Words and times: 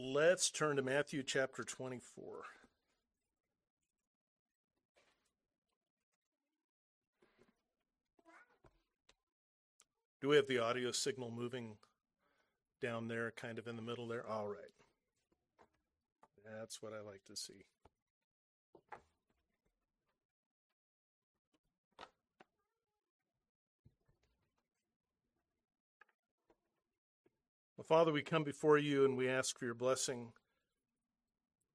Let's 0.00 0.48
turn 0.48 0.76
to 0.76 0.82
Matthew 0.82 1.24
chapter 1.24 1.64
24. 1.64 2.42
Do 10.20 10.28
we 10.28 10.36
have 10.36 10.46
the 10.46 10.60
audio 10.60 10.92
signal 10.92 11.32
moving 11.32 11.78
down 12.80 13.08
there, 13.08 13.32
kind 13.36 13.58
of 13.58 13.66
in 13.66 13.74
the 13.74 13.82
middle 13.82 14.06
there? 14.06 14.24
All 14.24 14.46
right. 14.46 14.70
That's 16.60 16.80
what 16.80 16.92
I 16.92 17.00
like 17.00 17.24
to 17.26 17.34
see. 17.34 17.64
Father, 27.88 28.12
we 28.12 28.20
come 28.20 28.44
before 28.44 28.76
you 28.76 29.06
and 29.06 29.16
we 29.16 29.30
ask 29.30 29.58
for 29.58 29.64
your 29.64 29.72
blessing 29.72 30.28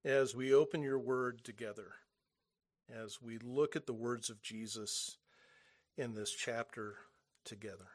as 0.06 0.36
we 0.36 0.54
open 0.54 0.84
your 0.84 1.00
word 1.00 1.44
together, 1.44 1.94
as 2.88 3.20
we 3.20 3.40
look 3.40 3.76
at 3.76 3.88
the 3.88 3.94
words 3.94 4.30
of 4.30 4.40
Jesus 4.44 5.18
in 5.98 6.14
this 6.14 6.32
chapter 6.32 6.98
together. 7.44 7.90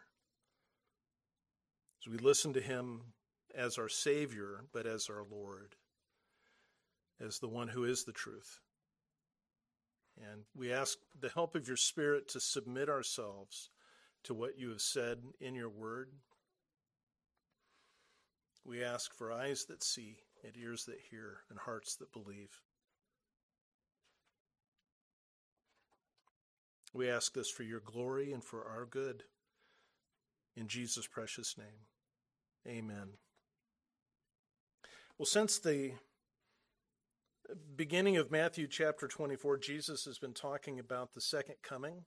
As 2.02 2.10
we 2.10 2.18
listen 2.18 2.52
to 2.54 2.60
him 2.60 3.02
as 3.54 3.78
our 3.78 3.88
Savior, 3.88 4.64
but 4.72 4.84
as 4.84 5.08
our 5.08 5.22
Lord, 5.30 5.76
as 7.24 7.38
the 7.38 7.48
one 7.48 7.68
who 7.68 7.84
is 7.84 8.02
the 8.02 8.12
truth. 8.12 8.58
And 10.20 10.42
we 10.56 10.72
ask 10.72 10.98
the 11.20 11.28
help 11.28 11.54
of 11.54 11.68
your 11.68 11.76
Spirit 11.76 12.26
to 12.30 12.40
submit 12.40 12.88
ourselves 12.88 13.70
to 14.24 14.34
what 14.34 14.58
you 14.58 14.70
have 14.70 14.80
said 14.80 15.18
in 15.40 15.54
your 15.54 15.70
word 15.70 16.10
we 18.68 18.84
ask 18.84 19.14
for 19.14 19.32
eyes 19.32 19.64
that 19.64 19.82
see, 19.82 20.18
and 20.44 20.54
ears 20.56 20.84
that 20.84 20.98
hear, 21.10 21.38
and 21.48 21.58
hearts 21.58 21.96
that 21.96 22.12
believe. 22.12 22.60
We 26.92 27.08
ask 27.08 27.32
this 27.32 27.50
for 27.50 27.62
your 27.62 27.80
glory 27.80 28.32
and 28.32 28.44
for 28.44 28.66
our 28.66 28.84
good. 28.84 29.24
In 30.54 30.68
Jesus' 30.68 31.06
precious 31.06 31.56
name, 31.56 31.86
amen. 32.66 33.12
Well, 35.16 35.26
since 35.26 35.58
the 35.58 35.92
beginning 37.74 38.16
of 38.18 38.30
Matthew 38.30 38.66
chapter 38.66 39.08
24, 39.08 39.58
Jesus 39.58 40.04
has 40.04 40.18
been 40.18 40.34
talking 40.34 40.78
about 40.78 41.14
the 41.14 41.20
second 41.20 41.56
coming 41.62 42.04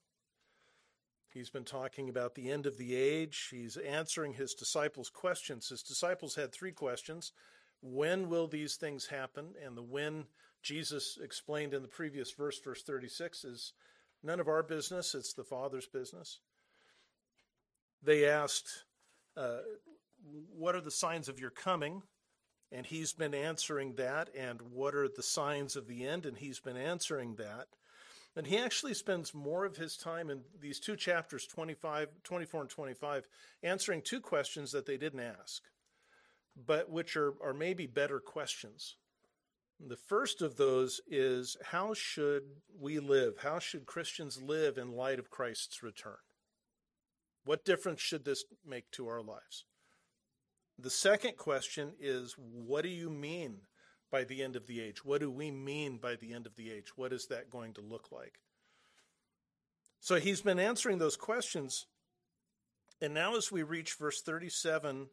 He's 1.34 1.50
been 1.50 1.64
talking 1.64 2.10
about 2.10 2.36
the 2.36 2.52
end 2.52 2.66
of 2.66 2.78
the 2.78 2.94
age. 2.96 3.48
He's 3.52 3.78
answering 3.78 4.34
his 4.34 4.54
disciples' 4.54 5.10
questions. 5.10 5.70
His 5.70 5.82
disciples 5.82 6.36
had 6.36 6.52
three 6.52 6.74
questions 6.74 7.32
When 7.82 8.30
will 8.30 8.48
these 8.48 8.76
things 8.76 9.08
happen? 9.08 9.54
And 9.66 9.78
the 9.78 9.82
when 9.82 10.26
Jesus 10.62 11.18
explained 11.24 11.74
in 11.74 11.82
the 11.82 11.88
previous 11.88 12.32
verse, 12.32 12.60
verse 12.60 12.84
36, 12.84 13.46
is 13.46 13.74
none 14.22 14.40
of 14.40 14.48
our 14.48 14.62
business, 14.62 15.16
it's 15.16 15.34
the 15.34 15.44
Father's 15.44 15.88
business. 15.88 16.40
They 18.04 18.26
asked, 18.26 18.84
uh, 19.38 19.60
What 20.56 20.76
are 20.76 20.82
the 20.82 20.92
signs 20.92 21.30
of 21.30 21.40
your 21.40 21.50
coming? 21.50 22.04
And 22.74 22.86
he's 22.86 23.14
been 23.14 23.34
answering 23.34 23.94
that. 23.96 24.30
And 24.38 24.62
what 24.62 24.96
are 24.96 25.08
the 25.08 25.24
signs 25.24 25.76
of 25.76 25.88
the 25.88 26.06
end? 26.06 26.26
And 26.26 26.38
he's 26.38 26.60
been 26.60 26.78
answering 26.78 27.36
that. 27.36 27.68
And 28.36 28.48
he 28.48 28.58
actually 28.58 28.94
spends 28.94 29.34
more 29.34 29.66
of 29.66 29.76
his 29.76 29.98
time 29.98 30.30
in 30.30 30.42
these 30.60 30.80
two 30.80 30.96
chapters, 30.96 31.46
25, 31.48 32.08
24 32.24 32.62
and 32.62 32.70
25, 32.70 33.28
answering 33.62 34.02
two 34.02 34.22
questions 34.22 34.72
that 34.72 34.86
they 34.86 34.98
didn't 34.98 35.20
ask, 35.20 35.64
but 36.56 36.90
which 36.90 37.18
are, 37.18 37.34
are 37.44 37.54
maybe 37.54 37.88
better 37.88 38.20
questions. 38.20 38.96
The 39.86 39.98
first 39.98 40.42
of 40.42 40.56
those 40.56 41.02
is 41.08 41.58
how 41.64 41.94
should 41.94 42.44
we 42.80 43.00
live? 43.00 43.40
How 43.42 43.60
should 43.60 43.86
Christians 43.86 44.42
live 44.42 44.78
in 44.78 44.96
light 44.96 45.20
of 45.20 45.30
Christ's 45.30 45.84
return? 45.84 46.18
What 47.44 47.66
difference 47.66 48.00
should 48.00 48.24
this 48.24 48.46
make 48.66 48.90
to 48.92 49.08
our 49.08 49.22
lives? 49.22 49.66
The 50.78 50.90
second 50.90 51.38
question 51.38 51.94
is 52.00 52.36
what 52.38 52.84
do 52.84 52.90
you 52.90 53.10
mean 53.10 53.58
by 54.12 54.24
the 54.24 54.44
end 54.44 54.56
of 54.56 54.68
the 54.68 54.82
age? 54.82 55.04
What 55.04 55.22
do 55.22 55.32
we 55.32 55.50
mean 55.50 55.98
by 55.98 56.16
the 56.16 56.34
end 56.34 56.46
of 56.46 56.56
the 56.56 56.72
age? 56.72 56.96
What 56.96 57.14
is 57.14 57.28
that 57.28 57.50
going 57.50 57.74
to 57.74 57.82
look 57.82 58.12
like? 58.12 58.40
So 60.00 60.16
he's 60.16 60.42
been 60.42 60.60
answering 60.60 60.98
those 60.98 61.16
questions. 61.16 61.86
And 63.02 63.14
now, 63.14 63.36
as 63.36 63.52
we 63.52 63.64
reach 63.64 63.94
verse 63.94 64.22
37 64.22 65.08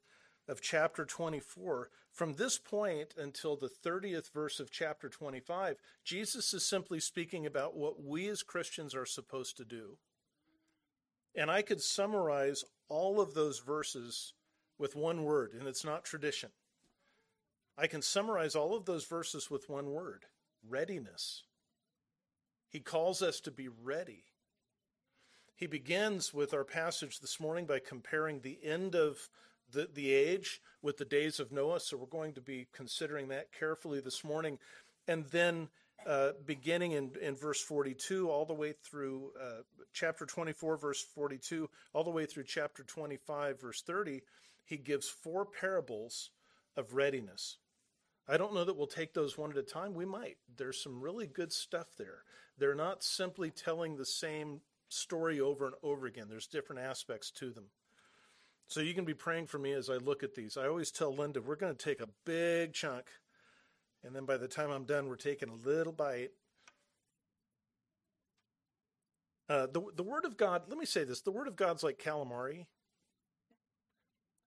of 0.49 0.61
chapter 0.61 1.05
24, 1.05 1.91
from 2.13 2.35
this 2.35 2.59
point 2.59 3.15
until 3.17 3.57
the 3.57 3.69
30th 3.69 4.33
verse 4.33 4.61
of 4.61 4.71
chapter 4.71 5.09
25, 5.09 5.77
Jesus 6.05 6.53
is 6.53 6.65
simply 6.65 7.01
speaking 7.01 7.47
about 7.47 7.77
what 7.77 8.03
we 8.03 8.29
as 8.29 8.43
Christians 8.43 8.95
are 8.95 9.07
supposed 9.07 9.57
to 9.59 9.65
do. 9.65 9.99
And 11.35 11.51
I 11.51 11.63
could 11.63 11.81
summarize 11.81 12.65
all 12.89 13.21
of 13.21 13.35
those 13.35 13.61
verses 13.61 14.35
with 14.79 14.97
one 14.97 15.23
word, 15.23 15.53
and 15.53 15.69
it's 15.69 15.85
not 15.85 16.05
tradition. 16.05 16.51
I 17.81 17.87
can 17.87 18.03
summarize 18.03 18.57
all 18.57 18.75
of 18.75 18.87
those 18.87 19.05
verses 19.05 19.51
with 19.51 19.71
one 19.71 19.93
word 19.93 20.25
readiness. 20.69 21.45
He 22.69 22.81
calls 22.81 23.23
us 23.23 23.39
to 23.41 23.53
be 23.53 23.69
ready. 23.69 24.25
He 25.55 25.67
begins 25.67 26.35
with 26.35 26.53
our 26.53 26.65
passage 26.65 27.21
this 27.21 27.39
morning 27.39 27.67
by 27.67 27.79
comparing 27.79 28.41
the 28.41 28.59
end 28.65 28.97
of 28.97 29.29
the, 29.71 29.89
the 29.93 30.13
age 30.13 30.61
with 30.83 30.97
the 30.97 31.05
days 31.05 31.39
of 31.39 31.53
Noah. 31.53 31.81
So 31.81 31.97
we're 31.97 32.07
going 32.07 32.33
to 32.35 32.41
be 32.41 32.67
considering 32.73 33.29
that 33.29 33.53
carefully 33.57 34.01
this 34.01 34.25
morning. 34.25 34.59
And 35.07 35.27
then 35.27 35.69
uh, 36.07 36.33
beginning 36.47 36.93
in, 36.93 37.13
in 37.23 37.37
verse 37.37 37.61
42 37.61 38.29
all 38.29 38.45
the 38.45 38.55
way 38.55 38.75
through 38.85 39.31
uh, 39.41 39.63
chapter 39.93 40.27
24, 40.27 40.77
verse 40.77 41.03
42, 41.15 41.69
all 41.93 42.05
the 42.05 42.11
way 42.11 42.27
through 42.27 42.45
chapter 42.45 42.83
25, 42.83 43.61
verse 43.61 43.83
30, 43.83 44.23
he 44.65 44.77
gives 44.77 45.09
four 45.09 45.45
parables 45.45 46.31
of 46.77 46.95
readiness. 46.95 47.57
I 48.29 48.37
don't 48.37 48.55
know 48.55 48.65
that 48.65 48.77
we'll 48.77 48.87
take 48.87 49.15
those 49.15 49.39
one 49.39 49.51
at 49.51 49.57
a 49.57 49.63
time. 49.63 49.95
We 49.95 50.05
might. 50.05 50.37
There's 50.57 50.83
some 50.83 51.01
really 51.01 51.27
good 51.27 51.53
stuff 51.53 51.87
there. 51.97 52.23
They're 52.59 52.75
not 52.75 53.03
simply 53.03 53.51
telling 53.51 53.97
the 53.97 54.05
same 54.05 54.61
story 54.89 55.41
over 55.41 55.67
and 55.67 55.75
over 55.83 56.07
again, 56.07 56.27
there's 56.29 56.47
different 56.47 56.83
aspects 56.83 57.31
to 57.31 57.51
them. 57.51 57.67
So 58.67 58.81
you 58.81 58.95
can 58.95 59.05
be 59.05 59.15
praying 59.15 59.47
for 59.47 59.59
me 59.59 59.73
as 59.73 59.89
I 59.89 59.95
look 59.95 60.23
at 60.23 60.35
these. 60.35 60.57
I 60.57 60.67
always 60.67 60.91
tell 60.91 61.15
Linda, 61.15 61.41
we're 61.41 61.57
going 61.57 61.75
to 61.75 61.85
take 61.85 62.01
a 62.01 62.09
big 62.25 62.75
chunk, 62.75 63.07
and 64.05 64.15
then 64.15 64.25
by 64.25 64.37
the 64.37 64.49
time 64.49 64.71
I'm 64.71 64.85
done, 64.85 65.09
we're 65.09 65.17
taking 65.17 65.49
a 65.49 65.69
little 65.69 65.93
bite. 65.93 66.31
Uh, 69.49 69.67
the, 69.67 69.83
the 69.97 70.03
Word 70.03 70.27
of 70.27 70.37
God, 70.37 70.63
let 70.69 70.79
me 70.79 70.85
say 70.85 71.05
this 71.05 71.23
the 71.23 71.31
Word 71.31 71.49
of 71.49 71.57
God's 71.57 71.83
like 71.83 71.99
calamari. 71.99 72.67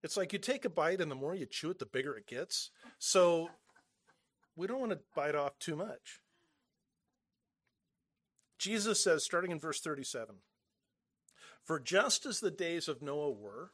It's 0.03 0.17
like 0.17 0.33
you 0.33 0.39
take 0.39 0.65
a 0.65 0.69
bite, 0.69 1.01
and 1.01 1.11
the 1.11 1.15
more 1.15 1.35
you 1.35 1.45
chew 1.47 1.71
it, 1.71 1.79
the 1.79 1.85
bigger 1.85 2.15
it 2.15 2.27
gets. 2.27 2.69
So 2.99 3.49
we 4.55 4.67
don't 4.67 4.79
want 4.79 4.91
to 4.91 4.99
bite 5.15 5.35
off 5.35 5.57
too 5.59 5.75
much. 5.75 6.21
Jesus 8.57 9.03
says, 9.03 9.23
starting 9.23 9.51
in 9.51 9.59
verse 9.59 9.81
37, 9.81 10.35
For 11.63 11.79
just 11.79 12.25
as 12.25 12.39
the 12.39 12.51
days 12.51 12.87
of 12.87 13.01
Noah 13.01 13.31
were, 13.31 13.71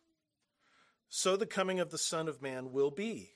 so 1.09 1.35
the 1.35 1.45
coming 1.45 1.79
of 1.79 1.89
the 1.89 1.97
Son 1.97 2.27
of 2.27 2.41
Man 2.41 2.71
will 2.71 2.91
be. 2.91 3.31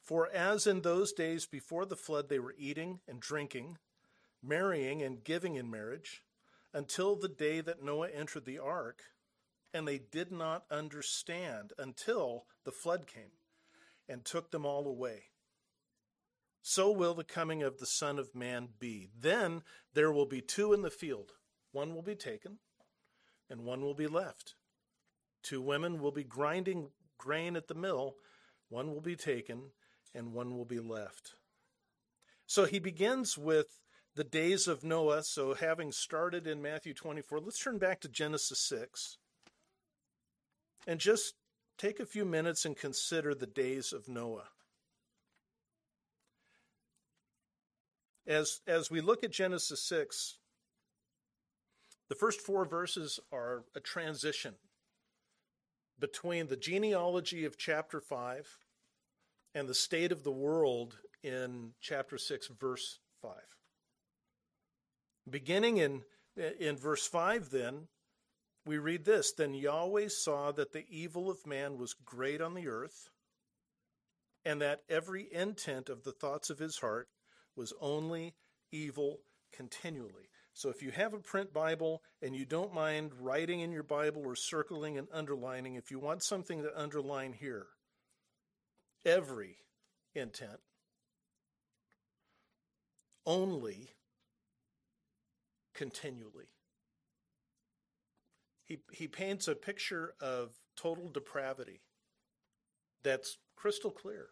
For 0.00 0.28
as 0.30 0.66
in 0.66 0.82
those 0.82 1.12
days 1.12 1.46
before 1.46 1.86
the 1.86 1.96
flood 1.96 2.28
they 2.28 2.38
were 2.38 2.54
eating 2.56 3.00
and 3.08 3.20
drinking, 3.20 3.78
marrying 4.40 5.02
and 5.02 5.24
giving 5.24 5.56
in 5.56 5.68
marriage, 5.68 6.22
until 6.72 7.16
the 7.16 7.28
day 7.28 7.60
that 7.60 7.82
Noah 7.82 8.10
entered 8.10 8.44
the 8.44 8.58
ark, 8.58 9.02
and 9.74 9.88
they 9.88 9.98
did 9.98 10.30
not 10.30 10.64
understand 10.70 11.72
until 11.78 12.44
the 12.64 12.70
flood 12.70 13.06
came 13.06 13.32
and 14.08 14.24
took 14.24 14.52
them 14.52 14.64
all 14.64 14.86
away 14.86 15.24
so 16.68 16.90
will 16.90 17.14
the 17.14 17.22
coming 17.22 17.62
of 17.62 17.78
the 17.78 17.86
Son 17.86 18.18
of 18.18 18.34
Man 18.34 18.70
be. 18.80 19.08
Then 19.16 19.62
there 19.94 20.10
will 20.10 20.26
be 20.26 20.40
two 20.40 20.72
in 20.72 20.82
the 20.82 20.90
field. 20.90 21.30
One 21.70 21.94
will 21.94 22.02
be 22.02 22.16
taken, 22.16 22.58
and 23.48 23.60
one 23.60 23.82
will 23.82 23.94
be 23.94 24.08
left. 24.08 24.56
Two 25.44 25.62
women 25.62 26.00
will 26.00 26.10
be 26.10 26.24
grinding 26.24 26.88
grain 27.18 27.54
at 27.54 27.68
the 27.68 27.76
mill. 27.76 28.16
One 28.68 28.92
will 28.92 29.00
be 29.00 29.14
taken, 29.14 29.70
and 30.12 30.32
one 30.32 30.56
will 30.56 30.64
be 30.64 30.80
left. 30.80 31.34
So 32.46 32.64
he 32.64 32.80
begins 32.80 33.38
with 33.38 33.78
the 34.16 34.24
days 34.24 34.66
of 34.66 34.82
Noah. 34.82 35.22
So, 35.22 35.54
having 35.54 35.92
started 35.92 36.48
in 36.48 36.60
Matthew 36.60 36.94
24, 36.94 37.38
let's 37.38 37.62
turn 37.62 37.78
back 37.78 38.00
to 38.00 38.08
Genesis 38.08 38.58
6 38.58 39.18
and 40.84 40.98
just 40.98 41.34
take 41.78 42.00
a 42.00 42.06
few 42.06 42.24
minutes 42.24 42.64
and 42.64 42.76
consider 42.76 43.36
the 43.36 43.46
days 43.46 43.92
of 43.92 44.08
Noah. 44.08 44.48
As, 48.26 48.60
as 48.66 48.90
we 48.90 49.00
look 49.00 49.22
at 49.22 49.30
Genesis 49.30 49.82
6, 49.84 50.38
the 52.08 52.14
first 52.14 52.40
four 52.40 52.64
verses 52.64 53.20
are 53.32 53.64
a 53.74 53.80
transition 53.80 54.54
between 55.98 56.48
the 56.48 56.56
genealogy 56.56 57.44
of 57.44 57.56
chapter 57.56 58.00
5 58.00 58.58
and 59.54 59.68
the 59.68 59.74
state 59.74 60.12
of 60.12 60.24
the 60.24 60.32
world 60.32 60.98
in 61.22 61.72
chapter 61.80 62.18
6, 62.18 62.48
verse 62.60 62.98
5. 63.22 63.32
Beginning 65.28 65.78
in, 65.78 66.02
in 66.60 66.76
verse 66.76 67.06
5, 67.06 67.50
then, 67.50 67.88
we 68.64 68.78
read 68.78 69.04
this 69.04 69.32
Then 69.32 69.54
Yahweh 69.54 70.08
saw 70.08 70.52
that 70.52 70.72
the 70.72 70.84
evil 70.90 71.30
of 71.30 71.46
man 71.46 71.78
was 71.78 71.94
great 71.94 72.40
on 72.40 72.54
the 72.54 72.68
earth, 72.68 73.10
and 74.44 74.60
that 74.60 74.82
every 74.88 75.32
intent 75.32 75.88
of 75.88 76.04
the 76.04 76.12
thoughts 76.12 76.50
of 76.50 76.58
his 76.58 76.78
heart 76.78 77.08
was 77.56 77.72
only 77.80 78.34
evil 78.70 79.20
continually. 79.52 80.28
So 80.52 80.70
if 80.70 80.82
you 80.82 80.90
have 80.90 81.12
a 81.12 81.18
print 81.18 81.52
Bible 81.52 82.02
and 82.22 82.34
you 82.34 82.46
don't 82.46 82.72
mind 82.72 83.12
writing 83.20 83.60
in 83.60 83.72
your 83.72 83.82
Bible 83.82 84.22
or 84.24 84.34
circling 84.34 84.96
and 84.96 85.06
underlining, 85.12 85.74
if 85.74 85.90
you 85.90 85.98
want 85.98 86.22
something 86.22 86.62
to 86.62 86.80
underline 86.80 87.34
here, 87.34 87.66
every 89.04 89.58
intent, 90.14 90.60
only, 93.26 93.90
continually. 95.74 96.48
He, 98.64 98.78
he 98.92 99.08
paints 99.08 99.46
a 99.46 99.54
picture 99.54 100.14
of 100.20 100.54
total 100.76 101.10
depravity 101.10 101.82
that's 103.02 103.36
crystal 103.56 103.90
clear. 103.90 104.28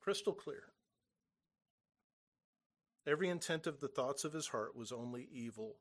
Crystal 0.00 0.32
clear. 0.32 0.62
Every 3.06 3.28
intent 3.28 3.66
of 3.66 3.80
the 3.80 3.88
thoughts 3.88 4.24
of 4.24 4.32
his 4.32 4.48
heart 4.48 4.76
was 4.76 4.92
only 4.92 5.28
evil 5.32 5.76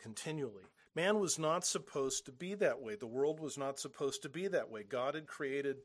continually. 0.00 0.64
Man 0.94 1.18
was 1.18 1.38
not 1.38 1.64
supposed 1.64 2.26
to 2.26 2.32
be 2.32 2.54
that 2.54 2.80
way. 2.80 2.96
The 2.96 3.06
world 3.06 3.40
was 3.40 3.56
not 3.56 3.78
supposed 3.78 4.22
to 4.22 4.28
be 4.28 4.48
that 4.48 4.70
way. 4.70 4.82
God 4.82 5.14
had 5.14 5.26
created 5.26 5.78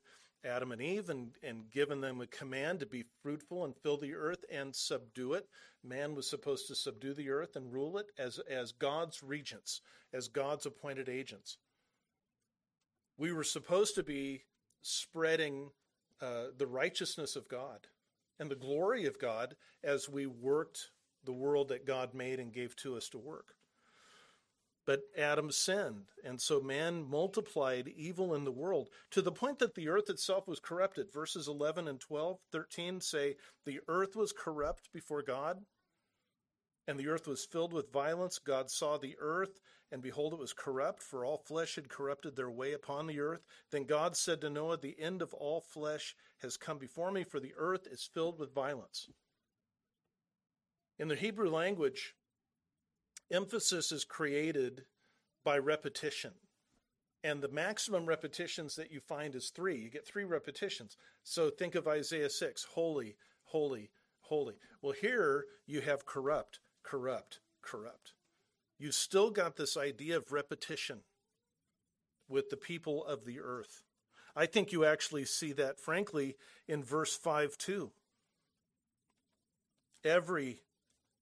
Adam 0.43 0.71
and 0.71 0.81
Eve 0.81 1.09
and, 1.09 1.31
and 1.41 1.69
given 1.71 2.01
them 2.01 2.21
a 2.21 2.27
command 2.27 2.79
to 2.79 2.85
be 2.85 3.05
fruitful 3.21 3.65
and 3.65 3.75
fill 3.75 3.97
the 3.97 4.13
earth 4.13 4.43
and 4.51 4.75
subdue 4.75 5.33
it. 5.33 5.47
Man 5.83 6.13
was 6.13 6.29
supposed 6.29 6.67
to 6.67 6.75
subdue 6.75 7.13
the 7.13 7.29
earth 7.29 7.55
and 7.55 7.73
rule 7.73 7.97
it 7.97 8.07
as, 8.17 8.39
as 8.49 8.71
God's 8.71 9.23
regents, 9.23 9.81
as 10.13 10.27
God's 10.27 10.65
appointed 10.65 11.09
agents. 11.09 11.57
We 13.17 13.31
were 13.31 13.43
supposed 13.43 13.95
to 13.95 14.03
be 14.03 14.43
spreading 14.81 15.71
uh, 16.21 16.47
the 16.57 16.67
righteousness 16.67 17.35
of 17.35 17.47
God 17.47 17.87
and 18.39 18.49
the 18.49 18.55
glory 18.55 19.05
of 19.05 19.19
God 19.19 19.55
as 19.83 20.09
we 20.09 20.25
worked 20.25 20.89
the 21.23 21.33
world 21.33 21.69
that 21.69 21.85
God 21.85 22.13
made 22.13 22.39
and 22.39 22.53
gave 22.53 22.75
to 22.77 22.95
us 22.95 23.09
to 23.09 23.17
work. 23.17 23.53
But 24.87 25.01
Adam 25.17 25.51
sinned, 25.51 26.11
and 26.23 26.39
so 26.39 26.61
man 26.61 27.03
multiplied 27.03 27.89
evil 27.89 28.33
in 28.33 28.45
the 28.45 28.53
world 28.53 28.87
to 29.11 29.21
the 29.21 29.33
point 29.33 29.59
that 29.59 29.75
the 29.75 29.89
earth 29.89 30.09
itself 30.09 30.47
was 30.47 30.61
corrupted. 30.61 31.11
Verses 31.11 31.49
11 31.49 31.89
and 31.89 31.99
12, 31.99 32.37
13 32.53 33.01
say, 33.01 33.35
The 33.65 33.81
earth 33.89 34.15
was 34.15 34.31
corrupt 34.31 34.89
before 34.93 35.21
God, 35.21 35.57
and 36.87 36.97
the 36.97 37.09
earth 37.09 37.27
was 37.27 37.45
filled 37.45 37.73
with 37.73 37.91
violence. 37.91 38.39
God 38.39 38.71
saw 38.71 38.97
the 38.97 39.17
earth, 39.19 39.59
and 39.91 40.01
behold, 40.01 40.31
it 40.31 40.39
was 40.39 40.53
corrupt, 40.53 41.03
for 41.03 41.25
all 41.25 41.37
flesh 41.37 41.75
had 41.75 41.89
corrupted 41.89 42.37
their 42.37 42.49
way 42.49 42.71
upon 42.71 43.07
the 43.07 43.19
earth. 43.19 43.43
Then 43.71 43.83
God 43.83 44.15
said 44.15 44.39
to 44.39 44.49
Noah, 44.49 44.77
The 44.77 44.97
end 44.97 45.21
of 45.21 45.33
all 45.33 45.59
flesh 45.59 46.15
has 46.41 46.57
come 46.57 46.77
before 46.77 47.11
me, 47.11 47.23
for 47.23 47.39
the 47.39 47.53
earth 47.57 47.87
is 47.89 48.09
filled 48.11 48.39
with 48.39 48.53
violence. 48.53 49.09
In 50.99 51.07
the 51.07 51.15
Hebrew 51.15 51.49
language, 51.49 52.15
emphasis 53.31 53.91
is 53.91 54.03
created 54.03 54.85
by 55.43 55.57
repetition. 55.57 56.33
And 57.23 57.41
the 57.41 57.49
maximum 57.49 58.05
repetitions 58.05 58.75
that 58.75 58.91
you 58.91 58.99
find 58.99 59.35
is 59.35 59.49
three. 59.49 59.77
You 59.77 59.89
get 59.89 60.07
three 60.07 60.23
repetitions. 60.23 60.97
So 61.23 61.49
think 61.49 61.75
of 61.75 61.87
Isaiah 61.87 62.29
6 62.29 62.63
holy, 62.73 63.15
holy, 63.43 63.89
holy. 64.21 64.55
Well, 64.81 64.93
here 64.93 65.45
you 65.65 65.81
have 65.81 66.05
corrupt, 66.05 66.59
corrupt, 66.83 67.39
corrupt. 67.61 68.13
You've 68.79 68.93
still 68.93 69.31
got 69.31 69.55
this 69.55 69.75
idea 69.75 70.17
of 70.17 70.31
repetition 70.31 70.99
with 72.29 72.49
the 72.49 72.57
people 72.57 73.03
of 73.05 73.25
the 73.25 73.39
earth. 73.39 73.83
I 74.37 74.45
think 74.45 74.71
you 74.71 74.85
actually 74.85 75.25
see 75.25 75.51
that, 75.53 75.79
frankly, 75.79 76.37
in 76.67 76.83
verse 76.83 77.15
5 77.15 77.57
too. 77.57 77.89
Every, 80.05 80.61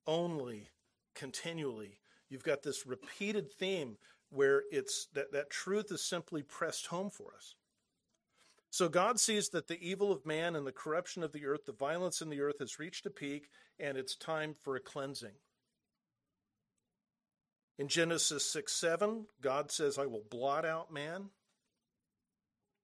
only, 0.06 0.68
continually. 1.16 2.00
You've 2.30 2.44
got 2.44 2.62
this 2.62 2.86
repeated 2.86 3.50
theme 3.54 3.96
where 4.32 4.64
it's 4.70 5.08
that, 5.14 5.32
that 5.32 5.50
truth 5.50 5.94
is 5.94 6.04
simply 6.04 6.44
pressed 6.44 6.88
home 6.88 7.10
for 7.10 7.34
us. 7.38 7.56
So 8.70 8.90
God 8.90 9.18
sees 9.18 9.48
that 9.50 9.68
the 9.68 9.80
evil 9.80 10.12
of 10.12 10.26
man 10.26 10.54
and 10.54 10.68
the 10.68 10.74
corruption 10.74 11.24
of 11.24 11.32
the 11.32 11.46
earth, 11.46 11.66
the 11.66 11.72
violence 11.72 12.22
in 12.22 12.30
the 12.30 12.42
earth 12.42 12.60
has 12.60 12.80
reached 12.80 13.06
a 13.06 13.10
peak, 13.10 13.48
and 13.80 13.98
it's 13.98 14.18
time 14.18 14.56
for 14.62 14.76
a 14.76 14.82
cleansing. 14.82 15.36
In 17.80 17.88
Genesis 17.88 18.46
6 18.52 18.74
7, 18.74 19.28
God 19.42 19.72
says, 19.72 19.98
I 19.98 20.06
will 20.06 20.24
blot 20.30 20.66
out 20.66 20.92
man 20.92 21.30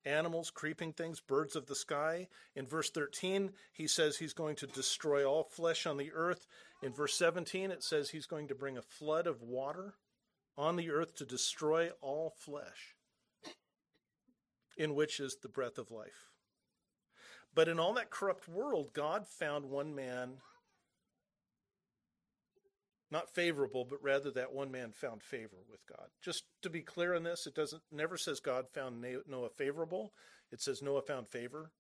animals, 0.06 0.50
creeping 0.50 0.94
things, 0.94 1.20
birds 1.20 1.56
of 1.56 1.68
the 1.68 1.76
sky. 1.76 2.28
In 2.56 2.66
verse 2.66 2.90
13, 2.90 3.52
he 3.72 3.88
says 3.88 4.18
he's 4.18 4.34
going 4.34 4.56
to 4.58 4.68
destroy 4.68 5.26
all 5.26 5.44
flesh 5.44 5.86
on 5.86 5.98
the 5.98 6.12
earth. 6.14 6.48
In 6.82 6.94
verse 6.94 7.16
17, 7.16 7.72
it 7.72 7.84
says 7.84 8.10
he's 8.10 8.26
going 8.26 8.48
to 8.48 8.56
bring 8.56 8.78
a 8.78 8.82
flood 8.82 9.28
of 9.28 9.42
water 9.42 9.96
on 10.58 10.76
the 10.76 10.92
earth 10.92 11.16
to 11.16 11.26
destroy 11.26 11.90
all 12.02 12.34
flesh, 12.38 12.96
in 14.78 14.96
which 14.96 15.20
is 15.20 15.38
the 15.42 15.50
breath 15.50 15.78
of 15.78 15.92
life. 15.92 16.30
But 17.54 17.68
in 17.68 17.80
all 17.80 17.94
that 17.94 18.10
corrupt 18.10 18.48
world, 18.48 18.94
God 18.94 19.28
found 19.28 19.66
one 19.66 19.94
man 19.94 20.38
not 23.12 23.30
favorable, 23.30 23.86
but 23.86 24.02
rather 24.02 24.32
that 24.32 24.54
one 24.54 24.72
man 24.72 24.92
found 24.94 25.22
favor 25.22 25.58
with 25.70 25.86
God. 25.86 26.08
Just 26.22 26.44
to 26.62 26.70
be 26.70 26.82
clear 26.82 27.14
on 27.14 27.24
this, 27.24 27.46
it 27.46 27.54
doesn't 27.54 27.82
never 27.92 28.18
says 28.18 28.40
God 28.40 28.70
found 28.74 29.06
Noah 29.28 29.50
favorable. 29.50 30.14
It 30.52 30.62
says 30.62 30.82
Noah 30.82 31.02
found 31.02 31.28
favor. 31.28 31.72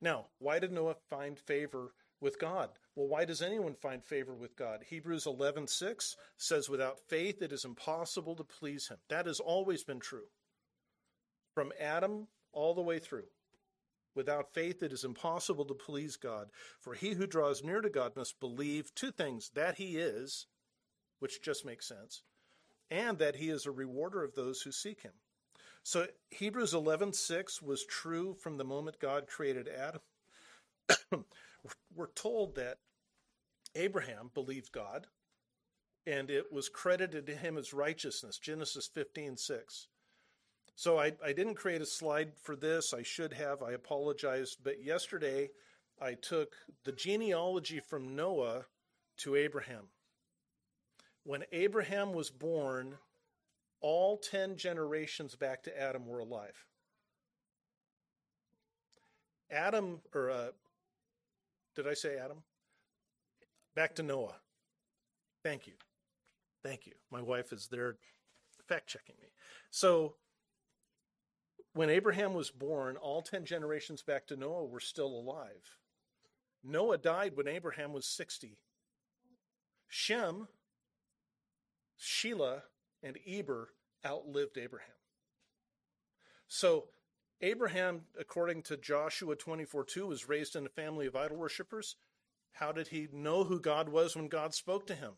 Now, 0.00 0.26
why 0.38 0.58
did 0.58 0.72
Noah 0.72 0.96
find 1.08 1.38
favor 1.38 1.94
with 2.20 2.38
God? 2.38 2.70
Well, 2.94 3.08
why 3.08 3.24
does 3.24 3.40
anyone 3.40 3.74
find 3.74 4.04
favor 4.04 4.34
with 4.34 4.56
God? 4.56 4.84
Hebrews 4.88 5.26
11:6 5.26 6.16
says 6.36 6.68
without 6.68 6.98
faith 7.08 7.40
it 7.40 7.52
is 7.52 7.64
impossible 7.64 8.34
to 8.36 8.44
please 8.44 8.88
him. 8.88 8.98
That 9.08 9.26
has 9.26 9.40
always 9.40 9.84
been 9.84 10.00
true. 10.00 10.28
From 11.54 11.72
Adam 11.78 12.28
all 12.52 12.74
the 12.74 12.82
way 12.82 12.98
through. 12.98 13.28
Without 14.14 14.52
faith, 14.52 14.82
it 14.82 14.92
is 14.92 15.04
impossible 15.04 15.64
to 15.64 15.74
please 15.74 16.16
God. 16.16 16.50
For 16.78 16.94
he 16.94 17.12
who 17.12 17.26
draws 17.26 17.64
near 17.64 17.80
to 17.80 17.88
God 17.88 18.14
must 18.16 18.40
believe 18.40 18.94
two 18.94 19.10
things 19.10 19.50
that 19.54 19.76
he 19.76 19.96
is, 19.96 20.46
which 21.18 21.42
just 21.42 21.64
makes 21.64 21.88
sense, 21.88 22.22
and 22.90 23.18
that 23.18 23.36
he 23.36 23.48
is 23.48 23.64
a 23.64 23.70
rewarder 23.70 24.22
of 24.22 24.34
those 24.34 24.62
who 24.62 24.72
seek 24.72 25.02
him. 25.02 25.14
So 25.82 26.08
Hebrews 26.30 26.74
11:6 26.74 27.60
was 27.62 27.84
true 27.84 28.34
from 28.34 28.56
the 28.56 28.64
moment 28.64 28.98
God 29.00 29.26
created 29.26 29.68
Adam. 29.68 30.02
We're 31.94 32.12
told 32.14 32.54
that 32.56 32.78
Abraham 33.74 34.30
believed 34.34 34.72
God 34.72 35.06
and 36.06 36.30
it 36.30 36.52
was 36.52 36.68
credited 36.68 37.26
to 37.26 37.36
him 37.36 37.56
as 37.56 37.72
righteousness. 37.72 38.38
Genesis 38.38 38.88
15:6. 38.88 39.86
So 40.74 40.98
I, 40.98 41.12
I 41.24 41.32
didn't 41.32 41.54
create 41.54 41.80
a 41.80 41.86
slide 41.86 42.32
for 42.40 42.56
this. 42.56 42.94
I 42.94 43.02
should 43.02 43.32
have. 43.34 43.62
I 43.62 43.72
apologize. 43.72 44.56
But 44.62 44.82
yesterday 44.82 45.50
I 46.00 46.14
took 46.14 46.54
the 46.84 46.92
genealogy 46.92 47.80
from 47.80 48.16
Noah 48.16 48.64
to 49.18 49.36
Abraham. 49.36 49.84
When 51.24 51.44
Abraham 51.52 52.12
was 52.12 52.30
born, 52.30 52.96
all 53.80 54.16
10 54.16 54.56
generations 54.56 55.36
back 55.36 55.62
to 55.64 55.80
Adam 55.80 56.06
were 56.06 56.18
alive. 56.18 56.66
Adam, 59.50 60.00
or 60.14 60.30
uh, 60.30 60.48
did 61.76 61.86
I 61.86 61.94
say 61.94 62.16
Adam? 62.16 62.38
Back 63.74 63.94
to 63.96 64.02
Noah. 64.02 64.36
Thank 65.42 65.66
you. 65.66 65.74
Thank 66.62 66.86
you. 66.86 66.94
My 67.10 67.20
wife 67.20 67.52
is 67.52 67.68
there 67.70 67.96
fact 68.68 68.88
checking 68.88 69.16
me. 69.20 69.28
So 69.70 70.14
when 71.74 71.90
Abraham 71.90 72.34
was 72.34 72.50
born, 72.50 72.96
all 72.96 73.22
10 73.22 73.44
generations 73.44 74.02
back 74.02 74.26
to 74.26 74.36
Noah 74.36 74.64
were 74.64 74.80
still 74.80 75.06
alive. 75.06 75.78
Noah 76.62 76.98
died 76.98 77.36
when 77.36 77.48
Abraham 77.48 77.92
was 77.92 78.06
60. 78.06 78.58
Shem, 79.88 80.48
Shelah, 82.00 82.62
and 83.02 83.18
Eber 83.26 83.70
outlived 84.04 84.58
Abraham. 84.58 84.88
So, 86.46 86.88
Abraham, 87.40 88.02
according 88.18 88.62
to 88.64 88.76
Joshua 88.76 89.34
24 89.34 89.84
2, 89.84 90.06
was 90.06 90.28
raised 90.28 90.54
in 90.54 90.66
a 90.66 90.70
family 90.70 91.06
of 91.06 91.16
idol 91.16 91.38
worshippers. 91.38 91.96
How 92.52 92.70
did 92.70 92.88
he 92.88 93.08
know 93.12 93.44
who 93.44 93.58
God 93.58 93.88
was 93.88 94.14
when 94.14 94.28
God 94.28 94.54
spoke 94.54 94.86
to 94.86 94.94
him? 94.94 95.12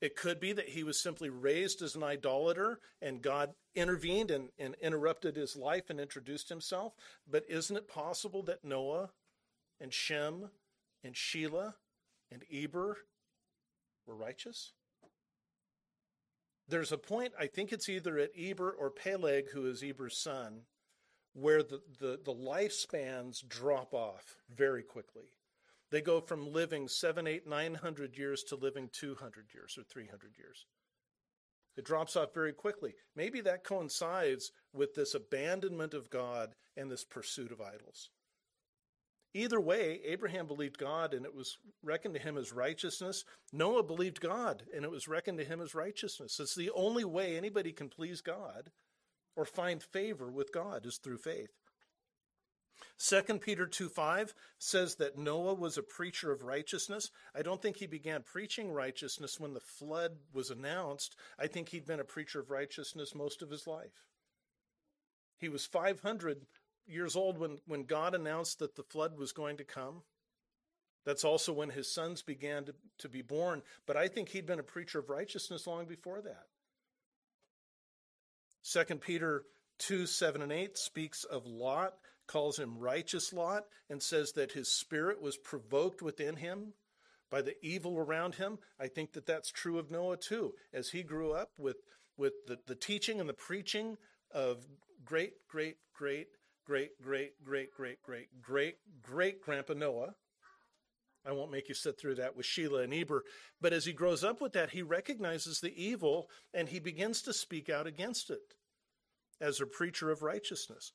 It 0.00 0.14
could 0.14 0.38
be 0.38 0.52
that 0.52 0.68
he 0.68 0.84
was 0.84 1.00
simply 1.00 1.28
raised 1.28 1.82
as 1.82 1.96
an 1.96 2.04
idolater 2.04 2.78
and 3.02 3.20
God 3.20 3.54
intervened 3.74 4.30
and, 4.30 4.50
and 4.58 4.76
interrupted 4.80 5.34
his 5.34 5.56
life 5.56 5.90
and 5.90 5.98
introduced 5.98 6.48
himself. 6.48 6.94
But 7.28 7.44
isn't 7.48 7.76
it 7.76 7.88
possible 7.88 8.42
that 8.44 8.64
Noah 8.64 9.10
and 9.80 9.92
Shem 9.92 10.50
and 11.02 11.14
Shelah 11.14 11.74
and 12.30 12.44
Eber 12.52 12.98
were 14.06 14.14
righteous? 14.14 14.72
There's 16.68 16.92
a 16.92 16.98
point, 16.98 17.32
I 17.38 17.46
think 17.46 17.72
it's 17.72 17.88
either 17.88 18.18
at 18.18 18.30
Eber 18.38 18.70
or 18.70 18.90
Peleg, 18.90 19.50
who 19.50 19.66
is 19.66 19.82
Eber's 19.82 20.18
son, 20.18 20.60
where 21.32 21.62
the, 21.62 21.80
the, 21.98 22.20
the 22.22 22.34
lifespans 22.34 23.46
drop 23.46 23.94
off 23.94 24.36
very 24.54 24.82
quickly. 24.82 25.30
They 25.90 26.00
go 26.00 26.20
from 26.20 26.52
living 26.52 26.88
seven, 26.88 27.26
eight, 27.26 27.46
nine 27.46 27.74
hundred 27.74 28.16
years 28.16 28.42
to 28.44 28.56
living 28.56 28.90
200 28.92 29.46
years 29.54 29.76
or 29.78 29.84
300 29.84 30.36
years. 30.36 30.66
It 31.76 31.84
drops 31.84 32.16
off 32.16 32.34
very 32.34 32.52
quickly. 32.52 32.94
Maybe 33.14 33.40
that 33.42 33.64
coincides 33.64 34.50
with 34.72 34.94
this 34.94 35.14
abandonment 35.14 35.94
of 35.94 36.10
God 36.10 36.54
and 36.76 36.90
this 36.90 37.04
pursuit 37.04 37.52
of 37.52 37.60
idols. 37.60 38.10
Either 39.34 39.60
way, 39.60 40.00
Abraham 40.04 40.46
believed 40.46 40.78
God 40.78 41.14
and 41.14 41.24
it 41.24 41.34
was 41.34 41.56
reckoned 41.82 42.14
to 42.14 42.20
him 42.20 42.36
as 42.36 42.52
righteousness. 42.52 43.24
Noah 43.52 43.84
believed 43.84 44.20
God 44.20 44.64
and 44.74 44.84
it 44.84 44.90
was 44.90 45.06
reckoned 45.06 45.38
to 45.38 45.44
him 45.44 45.60
as 45.60 45.74
righteousness. 45.74 46.40
It's 46.40 46.54
the 46.54 46.70
only 46.70 47.04
way 47.04 47.36
anybody 47.36 47.72
can 47.72 47.88
please 47.88 48.20
God 48.20 48.70
or 49.36 49.44
find 49.44 49.80
favor 49.80 50.30
with 50.30 50.52
God 50.52 50.84
is 50.84 50.96
through 50.96 51.18
faith. 51.18 51.50
2 52.98 53.22
Peter 53.38 53.66
2 53.66 53.88
5 53.88 54.34
says 54.58 54.96
that 54.96 55.16
Noah 55.16 55.54
was 55.54 55.78
a 55.78 55.82
preacher 55.82 56.32
of 56.32 56.42
righteousness. 56.42 57.10
I 57.34 57.42
don't 57.42 57.62
think 57.62 57.76
he 57.76 57.86
began 57.86 58.22
preaching 58.22 58.72
righteousness 58.72 59.38
when 59.38 59.54
the 59.54 59.60
flood 59.60 60.12
was 60.32 60.50
announced. 60.50 61.16
I 61.38 61.46
think 61.46 61.68
he'd 61.68 61.86
been 61.86 62.00
a 62.00 62.04
preacher 62.04 62.40
of 62.40 62.50
righteousness 62.50 63.14
most 63.14 63.42
of 63.42 63.50
his 63.50 63.66
life. 63.66 64.04
He 65.38 65.48
was 65.48 65.64
500 65.64 66.46
years 66.86 67.14
old 67.14 67.38
when, 67.38 67.58
when 67.66 67.84
God 67.84 68.14
announced 68.14 68.58
that 68.58 68.74
the 68.74 68.82
flood 68.82 69.16
was 69.16 69.32
going 69.32 69.58
to 69.58 69.64
come. 69.64 70.02
That's 71.04 71.24
also 71.24 71.52
when 71.52 71.70
his 71.70 71.92
sons 71.92 72.22
began 72.22 72.64
to, 72.64 72.74
to 72.98 73.08
be 73.08 73.22
born. 73.22 73.62
But 73.86 73.96
I 73.96 74.08
think 74.08 74.28
he'd 74.28 74.46
been 74.46 74.58
a 74.58 74.64
preacher 74.64 74.98
of 74.98 75.08
righteousness 75.08 75.66
long 75.66 75.86
before 75.86 76.20
that. 76.22 76.46
2 78.64 78.96
Peter 78.96 79.44
2 79.78 80.06
7 80.06 80.42
and 80.42 80.52
8 80.52 80.76
speaks 80.76 81.24
of 81.24 81.46
Lot 81.46 81.94
calls 82.28 82.58
him 82.58 82.78
righteous 82.78 83.32
Lot 83.32 83.64
and 83.90 84.00
says 84.00 84.32
that 84.32 84.52
his 84.52 84.68
spirit 84.68 85.20
was 85.20 85.36
provoked 85.36 86.00
within 86.02 86.36
him 86.36 86.74
by 87.30 87.42
the 87.42 87.54
evil 87.62 87.98
around 87.98 88.36
him. 88.36 88.58
I 88.78 88.86
think 88.86 89.12
that 89.14 89.26
that's 89.26 89.50
true 89.50 89.78
of 89.78 89.90
Noah 89.90 90.18
too. 90.18 90.52
As 90.72 90.90
he 90.90 91.02
grew 91.02 91.32
up 91.32 91.50
with, 91.58 91.78
with 92.16 92.34
the, 92.46 92.58
the 92.66 92.74
teaching 92.74 93.18
and 93.18 93.28
the 93.28 93.34
preaching 93.34 93.96
of 94.30 94.64
great, 95.04 95.32
great, 95.48 95.76
great, 95.94 96.28
great, 96.64 96.90
great, 97.02 97.32
great, 97.42 97.70
great, 97.72 98.02
great, 98.02 98.28
great, 98.42 98.74
great 99.02 99.42
grandpa 99.42 99.74
Noah. 99.74 100.14
I 101.26 101.32
won't 101.32 101.50
make 101.50 101.68
you 101.68 101.74
sit 101.74 101.98
through 101.98 102.14
that 102.16 102.36
with 102.36 102.46
Shelah 102.46 102.84
and 102.84 102.94
Eber. 102.94 103.24
But 103.60 103.72
as 103.72 103.84
he 103.84 103.92
grows 103.92 104.24
up 104.24 104.40
with 104.40 104.52
that, 104.52 104.70
he 104.70 104.82
recognizes 104.82 105.60
the 105.60 105.82
evil 105.82 106.28
and 106.54 106.68
he 106.68 106.78
begins 106.78 107.22
to 107.22 107.32
speak 107.32 107.68
out 107.68 107.86
against 107.86 108.30
it 108.30 108.54
as 109.40 109.60
a 109.60 109.66
preacher 109.66 110.10
of 110.10 110.22
righteousness 110.22 110.92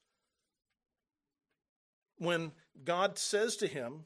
when 2.18 2.52
God 2.84 3.18
says 3.18 3.56
to 3.58 3.68
him, 3.68 4.06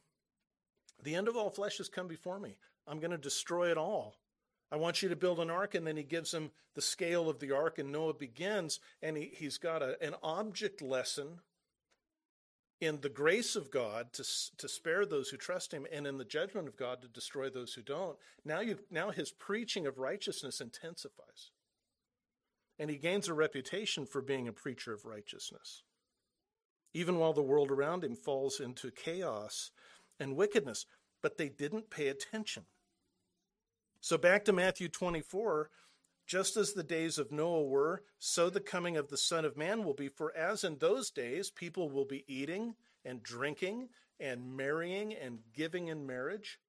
The 1.04 1.16
end 1.16 1.28
of 1.28 1.36
all 1.36 1.50
flesh 1.50 1.78
has 1.78 1.90
come 1.90 2.08
before 2.08 2.40
me. 2.40 2.58
I'm 2.88 3.00
going 3.00 3.12
to 3.12 3.18
destroy 3.18 3.70
it 3.72 3.78
all. 3.78 4.16
I 4.72 4.76
want 4.76 5.02
you 5.02 5.10
to 5.10 5.16
build 5.16 5.40
an 5.40 5.50
ark. 5.50 5.76
And 5.76 5.86
then 5.86 5.98
he 5.98 6.04
gives 6.04 6.34
him 6.34 6.52
the 6.76 6.82
scale 6.82 7.30
of 7.30 7.40
the 7.40 7.52
ark, 7.52 7.80
and 7.80 7.92
Noah 7.92 8.14
begins, 8.14 8.80
and 9.02 9.18
he, 9.18 9.32
he's 9.34 9.58
got 9.58 9.82
a, 9.82 10.02
an 10.02 10.16
object 10.22 10.82
lesson 10.82 11.40
in 12.80 13.02
the 13.02 13.10
grace 13.10 13.56
of 13.56 13.72
God 13.72 14.14
to, 14.14 14.24
to 14.58 14.70
spare 14.70 15.06
those 15.06 15.30
who 15.30 15.38
trust 15.38 15.74
him, 15.74 15.88
and 15.92 16.06
in 16.06 16.18
the 16.18 16.26
judgment 16.26 16.68
of 16.68 16.78
God 16.78 17.02
to 17.02 17.08
destroy 17.08 17.50
those 17.50 17.74
who 17.74 17.82
don't. 17.82 18.18
Now, 18.46 18.60
you, 18.60 18.78
now 18.92 19.10
his 19.10 19.32
preaching 19.32 19.88
of 19.88 19.98
righteousness 19.98 20.62
intensifies. 20.62 21.52
And 22.78 22.92
he 22.92 22.98
gains 22.98 23.28
a 23.28 23.34
reputation 23.34 24.06
for 24.06 24.22
being 24.22 24.48
a 24.48 24.54
preacher 24.54 24.94
of 24.94 25.06
righteousness 25.06 25.82
even 26.94 27.18
while 27.18 27.34
the 27.34 27.42
world 27.42 27.72
around 27.72 28.04
him 28.04 28.16
falls 28.16 28.60
into 28.60 28.92
chaos 28.92 29.72
and 30.20 30.36
wickedness. 30.36 30.86
But 31.22 31.38
they 31.38 31.50
didn't 31.50 31.90
pay 31.90 32.08
attention. 32.08 32.66
So 34.02 34.18
back 34.18 34.46
to 34.46 34.54
Matthew 34.54 34.88
24. 34.88 35.70
Just 36.28 36.58
as 36.58 36.74
the 36.74 36.84
days 36.84 37.18
of 37.18 37.32
Noah 37.32 37.64
were, 37.64 38.04
so 38.20 38.50
the 38.50 38.60
coming 38.60 38.98
of 38.98 39.08
the 39.08 39.18
Son 39.18 39.46
of 39.46 39.56
Man 39.56 39.86
will 39.86 39.94
be. 39.94 40.10
For 40.10 40.36
as 40.36 40.66
in 40.66 40.78
those 40.78 41.10
days, 41.10 41.50
people 41.50 41.90
will 41.90 42.04
be 42.04 42.26
eating 42.28 42.76
and 43.06 43.24
drinking 43.24 43.88
and 44.20 44.58
marrying 44.58 45.14
and 45.14 45.40
giving 45.54 45.88
in 45.88 46.06
marriage 46.06 46.60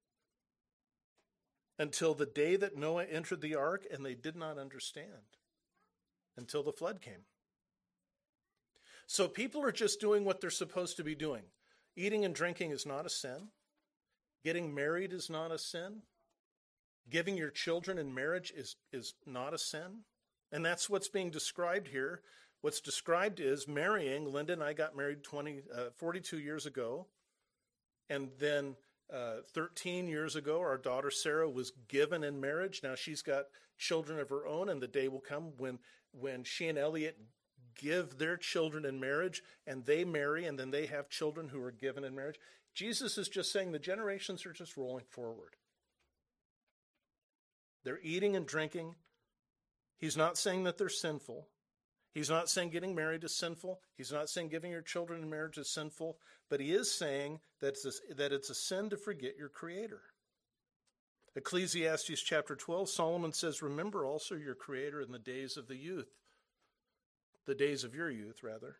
until 1.77 2.13
the 2.13 2.25
day 2.25 2.55
that 2.55 2.77
Noah 2.77 3.05
entered 3.05 3.41
the 3.41 3.55
ark, 3.55 3.85
and 3.91 4.05
they 4.05 4.15
did 4.15 4.35
not 4.35 4.57
understand 4.57 5.37
until 6.37 6.63
the 6.63 6.71
flood 6.71 7.01
came. 7.01 7.25
So 9.09 9.27
people 9.27 9.63
are 9.63 9.71
just 9.71 9.99
doing 9.99 10.23
what 10.23 10.39
they're 10.39 10.51
supposed 10.51 10.97
to 10.97 11.03
be 11.03 11.15
doing. 11.15 11.41
Eating 11.95 12.25
and 12.25 12.35
drinking 12.35 12.69
is 12.69 12.85
not 12.85 13.07
a 13.07 13.09
sin. 13.09 13.47
Getting 14.43 14.75
married 14.75 15.13
is 15.13 15.31
not 15.31 15.51
a 15.51 15.57
sin. 15.57 16.03
Giving 17.09 17.35
your 17.35 17.49
children 17.49 17.97
in 17.97 18.13
marriage 18.13 18.53
is, 18.55 18.75
is 18.93 19.15
not 19.25 19.55
a 19.55 19.57
sin. 19.57 20.01
And 20.51 20.63
that's 20.63 20.91
what's 20.91 21.07
being 21.07 21.31
described 21.31 21.87
here. 21.87 22.21
What's 22.61 22.81
described 22.81 23.39
is 23.39 23.67
marrying. 23.67 24.31
Linda 24.31 24.53
and 24.53 24.63
I 24.63 24.73
got 24.73 24.95
married 24.95 25.23
20, 25.23 25.63
uh, 25.75 25.83
42 25.95 26.37
years 26.37 26.67
ago. 26.67 27.07
And 28.11 28.29
then 28.37 28.75
uh, 29.11 29.37
13 29.55 30.07
years 30.07 30.35
ago, 30.35 30.59
our 30.59 30.77
daughter 30.77 31.09
Sarah 31.09 31.49
was 31.49 31.71
given 31.87 32.23
in 32.23 32.39
marriage. 32.39 32.81
Now 32.83 32.93
she's 32.93 33.23
got 33.23 33.45
children 33.75 34.19
of 34.19 34.29
her 34.29 34.45
own, 34.45 34.69
and 34.69 34.79
the 34.79 34.87
day 34.87 35.07
will 35.07 35.19
come 35.19 35.53
when, 35.57 35.79
when 36.11 36.43
she 36.43 36.67
and 36.67 36.77
Elliot 36.77 37.17
give 37.79 38.17
their 38.17 38.37
children 38.37 38.85
in 38.85 38.99
marriage 38.99 39.41
and 39.65 39.85
they 39.85 40.03
marry 40.03 40.45
and 40.45 40.59
then 40.59 40.71
they 40.71 40.85
have 40.85 41.09
children 41.09 41.47
who 41.47 41.61
are 41.61 41.71
given 41.71 42.03
in 42.03 42.15
marriage. 42.15 42.39
Jesus 42.75 43.17
is 43.17 43.27
just 43.27 43.51
saying 43.51 43.71
the 43.71 43.79
generations 43.79 44.45
are 44.45 44.53
just 44.53 44.77
rolling 44.77 45.05
forward. 45.09 45.55
They're 47.83 47.99
eating 48.03 48.35
and 48.35 48.45
drinking. 48.45 48.95
He's 49.97 50.17
not 50.17 50.37
saying 50.37 50.63
that 50.65 50.77
they're 50.77 50.89
sinful. 50.89 51.47
He's 52.13 52.29
not 52.29 52.49
saying 52.49 52.71
getting 52.71 52.95
married 52.95 53.23
is 53.23 53.35
sinful. 53.35 53.79
He's 53.95 54.11
not 54.11 54.29
saying 54.29 54.49
giving 54.49 54.71
your 54.71 54.81
children 54.81 55.21
in 55.21 55.29
marriage 55.29 55.57
is 55.57 55.69
sinful. 55.69 56.17
But 56.49 56.59
he 56.59 56.71
is 56.71 56.91
saying 56.91 57.39
that 57.61 57.69
it's 57.69 57.85
a, 57.85 58.13
that 58.15 58.31
it's 58.33 58.49
a 58.49 58.55
sin 58.55 58.89
to 58.89 58.97
forget 58.97 59.37
your 59.37 59.49
Creator. 59.49 60.01
Ecclesiastes 61.35 62.21
chapter 62.21 62.55
12, 62.55 62.89
Solomon 62.89 63.31
says, 63.31 63.61
Remember 63.61 64.05
also 64.05 64.35
your 64.35 64.55
Creator 64.55 65.01
in 65.01 65.11
the 65.11 65.19
days 65.19 65.57
of 65.57 65.67
the 65.67 65.77
youth 65.77 66.09
the 67.45 67.55
days 67.55 67.83
of 67.83 67.95
your 67.95 68.09
youth, 68.09 68.43
rather. 68.43 68.77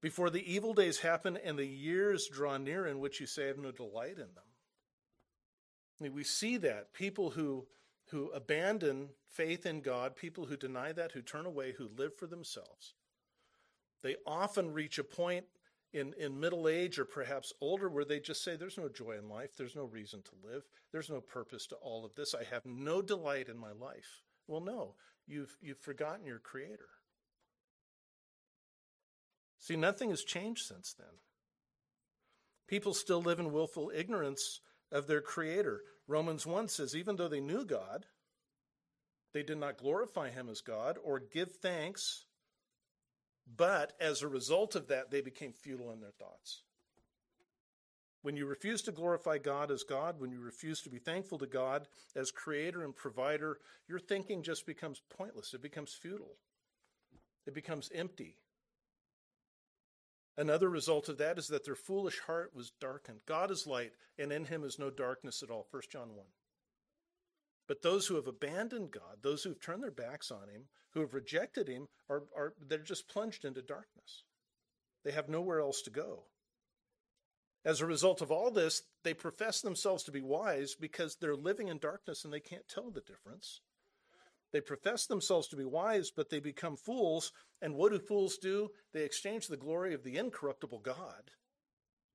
Before 0.00 0.30
the 0.30 0.52
evil 0.52 0.74
days 0.74 0.98
happen 0.98 1.38
and 1.42 1.58
the 1.58 1.66
years 1.66 2.28
draw 2.28 2.58
near 2.58 2.86
in 2.86 2.98
which 2.98 3.20
you 3.20 3.26
say, 3.26 3.44
I 3.44 3.48
have 3.48 3.58
no 3.58 3.70
delight 3.70 4.18
in 4.18 4.28
them. 4.34 4.44
We 6.12 6.24
see 6.24 6.56
that. 6.56 6.92
People 6.92 7.30
who, 7.30 7.66
who 8.10 8.30
abandon 8.30 9.10
faith 9.28 9.64
in 9.64 9.80
God, 9.80 10.16
people 10.16 10.46
who 10.46 10.56
deny 10.56 10.90
that, 10.92 11.12
who 11.12 11.22
turn 11.22 11.46
away, 11.46 11.72
who 11.72 11.88
live 11.96 12.16
for 12.16 12.26
themselves, 12.26 12.94
they 14.02 14.16
often 14.26 14.72
reach 14.72 14.98
a 14.98 15.04
point 15.04 15.44
in, 15.92 16.14
in 16.18 16.40
middle 16.40 16.68
age 16.68 16.98
or 16.98 17.04
perhaps 17.04 17.52
older 17.60 17.88
where 17.88 18.04
they 18.04 18.18
just 18.18 18.42
say, 18.42 18.56
There's 18.56 18.78
no 18.78 18.88
joy 18.88 19.16
in 19.18 19.28
life. 19.28 19.50
There's 19.56 19.76
no 19.76 19.84
reason 19.84 20.22
to 20.22 20.48
live. 20.48 20.64
There's 20.90 21.10
no 21.10 21.20
purpose 21.20 21.66
to 21.68 21.76
all 21.76 22.04
of 22.04 22.14
this. 22.14 22.34
I 22.34 22.44
have 22.52 22.66
no 22.66 23.02
delight 23.02 23.48
in 23.48 23.58
my 23.58 23.72
life. 23.72 24.22
Well, 24.48 24.60
no, 24.60 24.94
you've, 25.26 25.56
you've 25.60 25.78
forgotten 25.78 26.26
your 26.26 26.40
Creator. 26.40 26.88
See, 29.62 29.76
nothing 29.76 30.10
has 30.10 30.24
changed 30.24 30.66
since 30.66 30.92
then. 30.98 31.20
People 32.66 32.94
still 32.94 33.22
live 33.22 33.38
in 33.38 33.52
willful 33.52 33.92
ignorance 33.94 34.60
of 34.90 35.06
their 35.06 35.20
Creator. 35.20 35.82
Romans 36.08 36.44
1 36.44 36.66
says, 36.66 36.96
even 36.96 37.14
though 37.14 37.28
they 37.28 37.40
knew 37.40 37.64
God, 37.64 38.06
they 39.32 39.44
did 39.44 39.58
not 39.58 39.78
glorify 39.78 40.30
Him 40.30 40.48
as 40.48 40.62
God 40.62 40.98
or 41.04 41.20
give 41.20 41.52
thanks, 41.52 42.24
but 43.56 43.92
as 44.00 44.20
a 44.20 44.28
result 44.28 44.74
of 44.74 44.88
that, 44.88 45.12
they 45.12 45.20
became 45.20 45.52
futile 45.52 45.92
in 45.92 46.00
their 46.00 46.10
thoughts. 46.10 46.62
When 48.22 48.36
you 48.36 48.46
refuse 48.46 48.82
to 48.82 48.92
glorify 48.92 49.38
God 49.38 49.70
as 49.70 49.84
God, 49.84 50.16
when 50.18 50.32
you 50.32 50.40
refuse 50.40 50.82
to 50.82 50.90
be 50.90 50.98
thankful 50.98 51.38
to 51.38 51.46
God 51.46 51.86
as 52.16 52.32
creator 52.32 52.82
and 52.82 52.96
provider, 52.96 53.58
your 53.88 54.00
thinking 54.00 54.42
just 54.42 54.66
becomes 54.66 55.02
pointless. 55.16 55.54
It 55.54 55.62
becomes 55.62 55.92
futile. 55.92 56.36
It 57.46 57.54
becomes 57.54 57.90
empty. 57.94 58.38
Another 60.36 60.70
result 60.70 61.08
of 61.08 61.18
that 61.18 61.38
is 61.38 61.48
that 61.48 61.64
their 61.64 61.74
foolish 61.74 62.20
heart 62.20 62.52
was 62.54 62.72
darkened. 62.80 63.20
God 63.26 63.50
is 63.50 63.66
light, 63.66 63.92
and 64.18 64.32
in 64.32 64.46
him 64.46 64.64
is 64.64 64.78
no 64.78 64.90
darkness 64.90 65.42
at 65.42 65.50
all. 65.50 65.66
1 65.70 65.82
John 65.90 66.14
1. 66.14 66.26
But 67.68 67.82
those 67.82 68.06
who 68.06 68.16
have 68.16 68.26
abandoned 68.26 68.90
God, 68.90 69.18
those 69.22 69.42
who 69.42 69.50
have 69.50 69.60
turned 69.60 69.82
their 69.82 69.90
backs 69.90 70.30
on 70.30 70.48
him, 70.48 70.64
who 70.90 71.00
have 71.00 71.14
rejected 71.14 71.68
him, 71.68 71.88
are, 72.08 72.24
are 72.36 72.54
they're 72.66 72.78
just 72.78 73.08
plunged 73.08 73.44
into 73.44 73.62
darkness. 73.62 74.24
They 75.04 75.12
have 75.12 75.28
nowhere 75.28 75.60
else 75.60 75.82
to 75.82 75.90
go. 75.90 76.24
As 77.64 77.80
a 77.80 77.86
result 77.86 78.20
of 78.20 78.32
all 78.32 78.50
this, 78.50 78.82
they 79.04 79.14
profess 79.14 79.60
themselves 79.60 80.02
to 80.04 80.12
be 80.12 80.20
wise 80.20 80.74
because 80.74 81.16
they're 81.16 81.36
living 81.36 81.68
in 81.68 81.78
darkness 81.78 82.24
and 82.24 82.32
they 82.32 82.40
can't 82.40 82.68
tell 82.68 82.90
the 82.90 83.00
difference. 83.00 83.60
They 84.52 84.60
profess 84.60 85.06
themselves 85.06 85.48
to 85.48 85.56
be 85.56 85.64
wise, 85.64 86.10
but 86.14 86.28
they 86.28 86.40
become 86.40 86.76
fools. 86.76 87.32
And 87.62 87.74
what 87.74 87.92
do 87.92 87.98
fools 87.98 88.36
do? 88.36 88.68
They 88.92 89.04
exchange 89.04 89.46
the 89.46 89.56
glory 89.56 89.94
of 89.94 90.04
the 90.04 90.18
incorruptible 90.18 90.80
God 90.80 91.30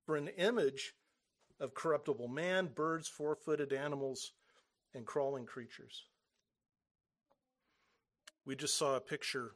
for 0.06 0.16
an 0.16 0.28
image 0.28 0.94
of 1.60 1.74
corruptible 1.74 2.28
man, 2.28 2.70
birds, 2.74 3.08
four 3.08 3.34
footed 3.34 3.72
animals, 3.72 4.32
and 4.94 5.04
crawling 5.04 5.46
creatures. 5.46 6.04
We 8.46 8.54
just 8.54 8.78
saw 8.78 8.94
a 8.94 9.00
picture 9.00 9.52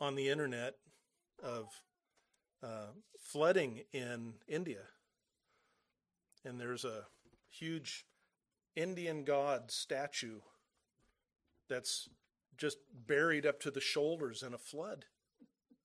on 0.00 0.14
the 0.14 0.28
internet 0.28 0.74
of 1.42 1.66
uh, 2.62 2.92
flooding 3.20 3.82
in 3.92 4.34
India. 4.46 4.84
And 6.44 6.60
there's 6.60 6.84
a 6.84 7.06
huge 7.50 8.04
Indian 8.76 9.24
god 9.24 9.70
statue 9.70 10.38
that's 11.68 12.08
just 12.56 12.78
buried 13.06 13.46
up 13.46 13.60
to 13.60 13.70
the 13.70 13.80
shoulders 13.80 14.42
in 14.42 14.54
a 14.54 14.58
flood. 14.58 15.04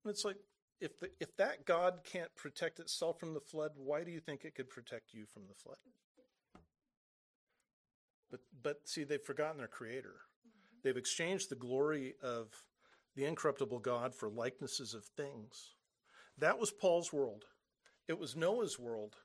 And 0.03 0.11
it's 0.11 0.25
like, 0.25 0.37
if, 0.81 0.99
the, 0.99 1.09
if 1.19 1.35
that 1.37 1.65
God 1.65 1.99
can't 2.03 2.33
protect 2.35 2.79
itself 2.79 3.19
from 3.19 3.33
the 3.33 3.39
flood, 3.39 3.71
why 3.75 4.03
do 4.03 4.11
you 4.11 4.19
think 4.19 4.43
it 4.43 4.55
could 4.55 4.69
protect 4.69 5.13
you 5.13 5.25
from 5.25 5.43
the 5.47 5.53
flood? 5.53 5.77
But, 8.29 8.41
but 8.63 8.79
see, 8.85 9.03
they've 9.03 9.21
forgotten 9.21 9.59
their 9.59 9.67
creator. 9.67 10.15
They've 10.83 10.97
exchanged 10.97 11.49
the 11.49 11.55
glory 11.55 12.15
of 12.21 12.47
the 13.15 13.25
incorruptible 13.25 13.79
God 13.79 14.15
for 14.15 14.27
likenesses 14.27 14.93
of 14.93 15.05
things. 15.05 15.75
That 16.39 16.59
was 16.59 16.71
Paul's 16.71 17.13
world. 17.13 17.45
It 18.07 18.19
was 18.19 18.35
Noah's 18.35 18.79
world. 18.79 19.15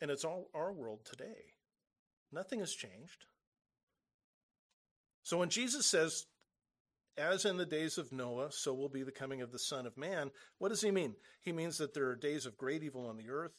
And 0.00 0.10
it's 0.10 0.24
all 0.24 0.50
our 0.54 0.72
world 0.72 1.00
today. 1.04 1.54
Nothing 2.32 2.58
has 2.58 2.74
changed. 2.74 3.26
So 5.24 5.38
when 5.38 5.48
Jesus 5.48 5.86
says, 5.86 6.26
as 7.16 7.44
in 7.44 7.56
the 7.56 7.66
days 7.66 7.98
of 7.98 8.12
Noah, 8.12 8.52
so 8.52 8.74
will 8.74 8.88
be 8.88 9.02
the 9.02 9.12
coming 9.12 9.40
of 9.40 9.52
the 9.52 9.58
Son 9.58 9.86
of 9.86 9.96
Man, 9.96 10.30
what 10.58 10.68
does 10.68 10.82
he 10.82 10.90
mean? 10.90 11.14
He 11.40 11.52
means 11.52 11.78
that 11.78 11.94
there 11.94 12.08
are 12.08 12.16
days 12.16 12.46
of 12.46 12.56
great 12.56 12.82
evil 12.82 13.06
on 13.06 13.16
the 13.16 13.30
earth. 13.30 13.52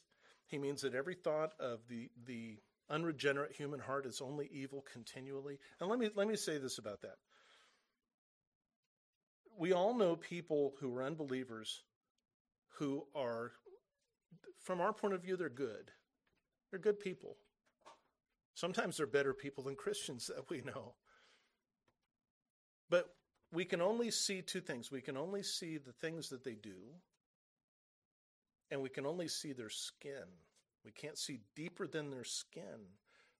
He 0.47 0.57
means 0.59 0.81
that 0.81 0.93
every 0.93 1.15
thought 1.15 1.53
of 1.59 1.79
the, 1.89 2.09
the 2.25 2.57
unregenerate 2.89 3.55
human 3.55 3.79
heart 3.79 4.05
is 4.05 4.21
only 4.21 4.47
evil 4.51 4.85
continually. 4.91 5.57
And 5.79 5.89
let 5.89 5.97
me, 5.97 6.09
let 6.15 6.27
me 6.27 6.35
say 6.35 6.59
this 6.59 6.77
about 6.77 7.01
that. 7.01 7.15
We 9.57 9.73
all 9.73 9.97
know 9.97 10.15
people 10.15 10.73
who 10.79 10.93
are 10.95 11.03
unbelievers 11.03 11.81
who 12.77 13.05
are, 13.15 13.53
from 14.61 14.81
our 14.81 14.93
point 14.93 15.13
of 15.13 15.23
view, 15.23 15.37
they're 15.37 15.49
good. 15.49 15.91
They're 16.69 16.79
good 16.79 16.99
people. 16.99 17.37
Sometimes 18.53 18.97
they're 18.97 19.07
better 19.07 19.33
people 19.33 19.63
than 19.63 19.75
Christians 19.75 20.27
that 20.27 20.49
we 20.49 20.61
know. 20.61 20.95
But 22.89 23.09
we 23.51 23.65
can 23.65 23.81
only 23.81 24.11
see 24.11 24.41
two 24.41 24.61
things. 24.61 24.91
We 24.91 25.01
can 25.01 25.17
only 25.17 25.43
see 25.43 25.77
the 25.77 25.93
things 25.93 26.29
that 26.29 26.43
they 26.43 26.55
do, 26.55 26.75
and 28.71 28.81
we 28.81 28.89
can 28.89 29.05
only 29.05 29.27
see 29.27 29.53
their 29.53 29.69
skin. 29.69 30.25
We 30.83 30.91
can't 30.91 31.17
see 31.17 31.39
deeper 31.55 31.87
than 31.87 32.11
their 32.11 32.23
skin. 32.23 32.91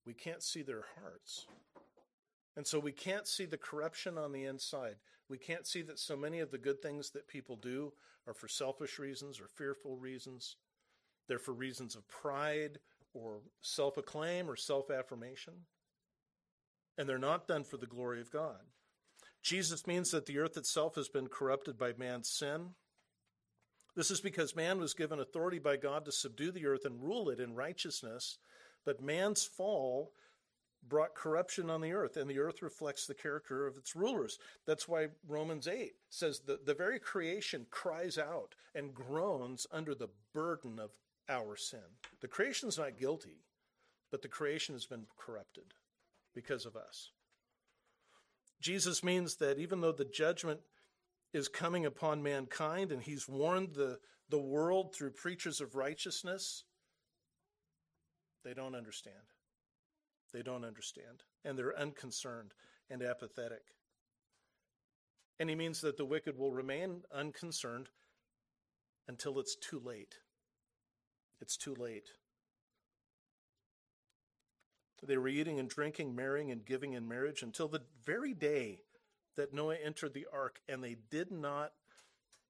We 0.06 0.14
can't 0.14 0.42
see 0.42 0.62
their 0.62 0.86
hearts. 1.00 1.46
And 2.56 2.66
so 2.66 2.80
we 2.80 2.92
can't 2.92 3.28
see 3.28 3.46
the 3.46 3.58
corruption 3.58 4.18
on 4.18 4.32
the 4.32 4.46
inside. 4.46 4.96
We 5.30 5.38
can't 5.38 5.68
see 5.68 5.82
that 5.84 6.00
so 6.00 6.16
many 6.16 6.40
of 6.40 6.52
the 6.52 6.58
good 6.58 6.82
things 6.82 7.10
that 7.12 7.28
people 7.28 7.56
do 7.56 7.92
are 8.28 8.34
for 8.34 8.48
selfish 8.48 9.00
reasons 9.00 9.40
or 9.40 9.48
fearful 9.48 9.98
reasons. 9.98 10.56
They're 11.28 11.40
for 11.40 11.54
reasons 11.54 11.96
of 11.96 12.08
pride 12.08 12.80
or 13.14 13.42
self 13.62 13.98
acclaim 13.98 14.50
or 14.50 14.55
self 14.55 14.92
affirmation. 14.92 15.53
And 16.98 17.10
they're 17.10 17.18
not 17.18 17.48
done 17.48 17.64
for 17.64 17.77
the 17.77 17.88
glory 17.88 18.22
of 18.22 18.31
God. 18.31 18.62
Jesus 19.46 19.86
means 19.86 20.10
that 20.10 20.25
the 20.25 20.40
earth 20.40 20.58
itself 20.58 20.96
has 20.96 21.08
been 21.08 21.27
corrupted 21.27 21.77
by 21.77 21.94
man's 22.00 22.27
sin. 22.27 22.72
This 23.96 24.10
is 24.10 24.20
because 24.20 24.55
man 24.55 24.79
was 24.79 24.96
given 24.96 25.20
authority 25.20 25.60
by 25.60 25.77
God 25.77 26.03
to 26.05 26.12
subdue 26.12 26.51
the 26.51 26.66
earth 26.66 26.84
and 26.84 27.00
rule 27.00 27.29
it 27.29 27.40
in 27.40 27.53
righteousness, 27.53 28.40
but 28.86 29.03
man's 29.03 29.46
fall 29.46 30.14
brought 30.88 31.14
corruption 31.14 31.70
on 31.70 31.81
the 31.81 31.94
earth, 31.94 32.18
and 32.18 32.27
the 32.27 32.40
earth 32.40 32.64
reflects 32.64 33.05
the 33.05 33.14
character 33.14 33.68
of 33.68 33.77
its 33.77 33.96
rulers. 33.96 34.40
That's 34.66 34.88
why 34.88 35.10
Romans 35.27 35.68
8 35.68 35.94
says 36.10 36.42
that 36.48 36.66
the 36.66 36.74
very 36.74 37.00
creation 37.00 37.68
cries 37.70 38.18
out 38.18 38.55
and 38.74 38.96
groans 38.96 39.68
under 39.72 39.94
the 39.94 40.10
burden 40.34 40.79
of 40.79 40.90
our 41.29 41.55
sin. 41.55 41.79
The 42.20 42.27
creation's 42.27 42.79
not 42.79 42.98
guilty, 42.98 43.44
but 44.10 44.24
the 44.24 44.27
creation 44.27 44.74
has 44.74 44.88
been 44.88 45.05
corrupted 45.20 45.75
because 46.34 46.66
of 46.66 46.75
us. 46.75 47.12
Jesus 48.61 49.03
means 49.03 49.35
that 49.37 49.59
even 49.59 49.81
though 49.81 49.91
the 49.91 50.05
judgment 50.05 50.59
is 51.33 51.48
coming 51.48 51.85
upon 51.85 52.24
mankind 52.24 52.91
and 52.91 53.01
he's 53.01 53.27
warned 53.27 53.74
the, 53.74 54.00
the 54.29 54.39
world 54.39 54.96
through 54.96 55.11
preachers 55.11 55.61
of 55.61 55.75
righteousness, 55.75 56.63
they 58.44 58.53
don't 58.53 58.75
understand. 58.75 59.15
They 60.33 60.41
don't 60.41 60.63
understand. 60.63 61.24
And 61.44 61.57
they're 61.57 61.77
unconcerned 61.77 62.53
and 62.89 63.01
apathetic. 63.01 63.63
And 65.39 65.50
he 65.50 65.55
means 65.55 65.81
that 65.81 65.98
the 65.98 66.05
wicked 66.05 66.37
will 66.37 66.51
remain 66.51 67.01
unconcerned 67.13 67.89
until 69.07 69.39
it's 69.39 69.55
too 69.55 69.81
late. 69.83 70.15
It's 71.41 71.57
too 71.57 71.75
late. 71.75 72.09
They 75.03 75.18
were 75.18 75.27
eating 75.27 75.60
and 75.60 75.70
drinking, 75.70 76.16
marrying 76.16 76.51
and 76.51 76.66
giving 76.66 76.94
in 76.94 77.08
marriage 77.08 77.44
until 77.44 77.68
the 77.68 77.81
very 78.03 78.34
day 78.34 78.81
that 79.36 79.53
Noah 79.53 79.75
entered 79.75 80.14
the 80.14 80.27
ark, 80.31 80.62
and 80.68 80.84
they 80.84 80.96
did 81.10 81.31
not 81.31 81.74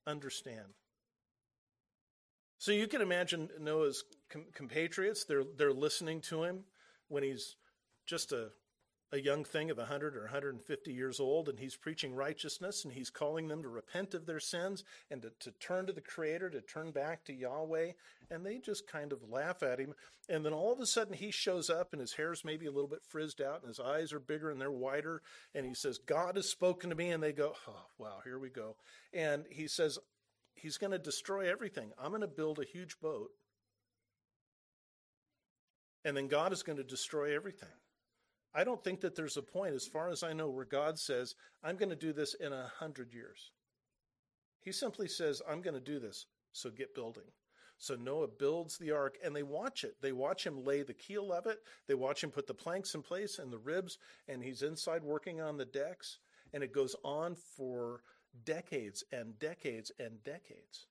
understand. 0.05 0.75
So 2.57 2.71
you 2.71 2.87
can 2.87 3.01
imagine 3.01 3.49
Noah's 3.59 4.03
compatriots, 4.53 5.25
they're, 5.25 5.43
they're 5.57 5.73
listening 5.73 6.21
to 6.21 6.43
him 6.43 6.63
when 7.09 7.23
he's 7.23 7.55
just 8.05 8.31
a 8.31 8.49
a 9.15 9.21
young 9.21 9.45
thing 9.45 9.71
of 9.71 9.77
100 9.77 10.17
or 10.17 10.23
150 10.23 10.91
years 10.91 11.19
old, 11.21 11.47
and 11.47 11.57
he's 11.57 11.77
preaching 11.77 12.13
righteousness, 12.13 12.83
and 12.83 12.93
he's 12.93 13.09
calling 13.09 13.47
them 13.47 13.61
to 13.63 13.69
repent 13.69 14.13
of 14.13 14.25
their 14.25 14.41
sins 14.41 14.83
and 15.09 15.21
to, 15.21 15.31
to 15.39 15.51
turn 15.51 15.87
to 15.87 15.93
the 15.93 16.01
Creator, 16.01 16.49
to 16.49 16.61
turn 16.61 16.91
back 16.91 17.23
to 17.25 17.33
Yahweh. 17.33 17.93
And 18.29 18.45
they 18.45 18.57
just 18.57 18.87
kind 18.87 19.13
of 19.13 19.29
laugh 19.29 19.63
at 19.63 19.79
him. 19.79 19.93
And 20.27 20.45
then 20.45 20.51
all 20.51 20.73
of 20.73 20.81
a 20.81 20.85
sudden, 20.85 21.13
he 21.13 21.31
shows 21.31 21.69
up, 21.69 21.93
and 21.93 22.01
his 22.01 22.13
hair's 22.13 22.43
maybe 22.43 22.65
a 22.65 22.71
little 22.71 22.89
bit 22.89 23.05
frizzed 23.07 23.41
out, 23.41 23.61
and 23.61 23.69
his 23.69 23.79
eyes 23.79 24.11
are 24.11 24.19
bigger 24.19 24.51
and 24.51 24.59
they're 24.59 24.69
wider. 24.69 25.21
And 25.53 25.65
he 25.65 25.73
says, 25.73 25.97
God 25.97 26.35
has 26.35 26.49
spoken 26.49 26.89
to 26.89 26.95
me. 26.95 27.11
And 27.11 27.23
they 27.23 27.31
go, 27.31 27.53
Oh, 27.67 27.85
wow, 27.97 28.19
here 28.25 28.37
we 28.37 28.49
go. 28.49 28.75
And 29.13 29.45
he 29.49 29.67
says, 29.67 29.97
He's 30.55 30.77
going 30.77 30.91
to 30.91 30.99
destroy 30.99 31.49
everything. 31.49 31.91
I'm 31.97 32.09
going 32.09 32.21
to 32.21 32.27
build 32.27 32.59
a 32.59 32.65
huge 32.65 32.99
boat. 32.99 33.29
And 36.03 36.15
then 36.15 36.27
God 36.27 36.53
is 36.53 36.63
going 36.63 36.77
to 36.77 36.83
destroy 36.83 37.35
everything. 37.35 37.69
I 38.55 38.63
don't 38.63 38.81
think 38.81 39.01
that 39.01 39.15
there's 39.15 39.35
a 39.35 39.41
point, 39.41 39.75
as 39.75 39.85
far 39.85 40.09
as 40.09 40.23
I 40.23 40.31
know, 40.31 40.49
where 40.49 40.63
God 40.63 40.97
says, 40.97 41.35
I'm 41.61 41.75
going 41.75 41.89
to 41.89 41.95
do 41.95 42.13
this 42.13 42.35
in 42.35 42.53
a 42.53 42.71
hundred 42.79 43.13
years. 43.13 43.51
He 44.61 44.71
simply 44.71 45.09
says, 45.09 45.41
I'm 45.47 45.61
going 45.61 45.73
to 45.73 45.81
do 45.81 45.99
this, 45.99 46.27
so 46.53 46.69
get 46.69 46.95
building. 46.95 47.25
So 47.77 47.95
Noah 47.95 48.29
builds 48.29 48.77
the 48.77 48.91
ark 48.91 49.17
and 49.23 49.35
they 49.35 49.43
watch 49.43 49.83
it. 49.83 49.97
They 50.01 50.13
watch 50.13 50.47
him 50.47 50.63
lay 50.63 50.83
the 50.83 50.93
keel 50.93 51.33
of 51.33 51.45
it. 51.45 51.59
They 51.89 51.93
watch 51.93 52.23
him 52.23 52.31
put 52.31 52.47
the 52.47 52.53
planks 52.53 52.95
in 52.95 53.01
place 53.01 53.39
and 53.39 53.51
the 53.51 53.57
ribs, 53.57 53.97
and 54.29 54.41
he's 54.41 54.61
inside 54.61 55.03
working 55.03 55.41
on 55.41 55.57
the 55.57 55.65
decks. 55.65 56.19
And 56.53 56.63
it 56.63 56.73
goes 56.73 56.95
on 57.03 57.35
for 57.57 58.03
decades 58.45 59.03
and 59.11 59.37
decades 59.37 59.91
and 59.99 60.23
decades. 60.23 60.87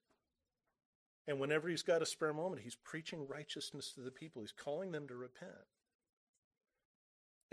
And 1.27 1.39
whenever 1.39 1.67
he's 1.67 1.81
got 1.81 2.03
a 2.03 2.05
spare 2.05 2.33
moment, 2.33 2.61
he's 2.61 2.75
preaching 2.75 3.27
righteousness 3.27 3.91
to 3.95 4.01
the 4.01 4.11
people. 4.11 4.43
He's 4.43 4.51
calling 4.51 4.91
them 4.91 5.07
to 5.07 5.15
repent 5.15 5.51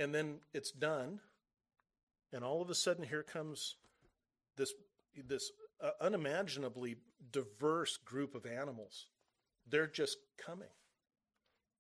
and 0.03 0.15
then 0.15 0.41
it's 0.53 0.73
done 0.73 1.21
and 2.33 2.45
all 2.45 2.63
of 2.63 2.71
a 2.71 2.75
sudden 2.75 3.05
here 3.05 3.23
comes 3.23 3.77
this 4.57 4.73
this 5.29 5.51
uh, 5.83 5.91
unimaginably 6.01 6.97
diverse 7.33 7.99
group 7.99 8.35
of 8.35 8.47
animals. 8.47 9.07
They're 9.69 9.87
just 9.87 10.17
coming. 10.39 10.69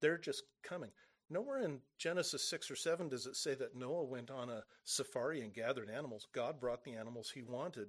They're 0.00 0.18
just 0.18 0.42
coming. 0.62 0.90
Nowhere 1.30 1.62
in 1.62 1.80
genesis 1.98 2.44
6 2.48 2.70
or 2.70 2.76
7 2.76 3.08
does 3.08 3.26
it 3.26 3.36
say 3.36 3.54
that 3.54 3.74
noah 3.74 4.04
went 4.04 4.30
on 4.30 4.50
a 4.50 4.64
safari 4.84 5.40
and 5.40 5.52
gathered 5.52 5.88
animals. 5.88 6.26
God 6.32 6.60
brought 6.60 6.84
the 6.84 6.94
animals 6.94 7.32
he 7.34 7.42
wanted. 7.42 7.88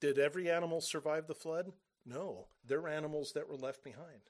Did 0.00 0.18
every 0.18 0.50
animal 0.50 0.82
survive 0.82 1.26
the 1.26 1.34
flood? 1.34 1.72
No. 2.04 2.48
There 2.66 2.82
were 2.82 2.88
animals 2.88 3.32
that 3.32 3.48
were 3.48 3.56
left 3.56 3.82
behind. 3.82 4.20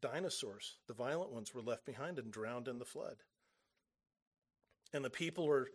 Dinosaurs 0.00 0.76
the 0.86 0.94
violent 0.94 1.32
ones 1.32 1.52
were 1.52 1.60
left 1.60 1.84
behind 1.84 2.18
and 2.18 2.32
drowned 2.32 2.68
in 2.68 2.78
the 2.78 2.84
flood 2.84 3.16
And 4.92 5.04
the 5.04 5.10
people 5.10 5.48
are 5.48 5.68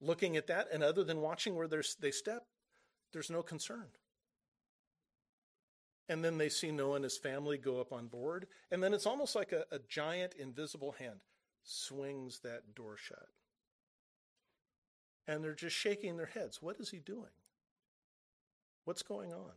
looking 0.00 0.36
at 0.36 0.46
that, 0.46 0.68
and 0.72 0.82
other 0.82 1.04
than 1.04 1.20
watching 1.20 1.54
where 1.54 1.68
they 1.68 2.10
step, 2.10 2.44
there's 3.12 3.30
no 3.30 3.42
concern. 3.42 3.86
And 6.08 6.22
then 6.22 6.36
they 6.36 6.48
see 6.48 6.70
Noah 6.70 6.96
and 6.96 7.04
his 7.04 7.16
family 7.16 7.56
go 7.56 7.80
up 7.80 7.92
on 7.92 8.08
board. 8.08 8.46
And 8.70 8.82
then 8.82 8.92
it's 8.92 9.06
almost 9.06 9.34
like 9.34 9.52
a, 9.52 9.64
a 9.72 9.78
giant 9.88 10.34
invisible 10.38 10.92
hand 10.98 11.20
swings 11.62 12.40
that 12.40 12.74
door 12.74 12.96
shut. 12.98 13.28
And 15.26 15.42
they're 15.42 15.54
just 15.54 15.76
shaking 15.76 16.16
their 16.16 16.26
heads. 16.26 16.60
What 16.60 16.76
is 16.78 16.90
he 16.90 16.98
doing? 16.98 17.32
What's 18.84 19.02
going 19.02 19.32
on? 19.32 19.52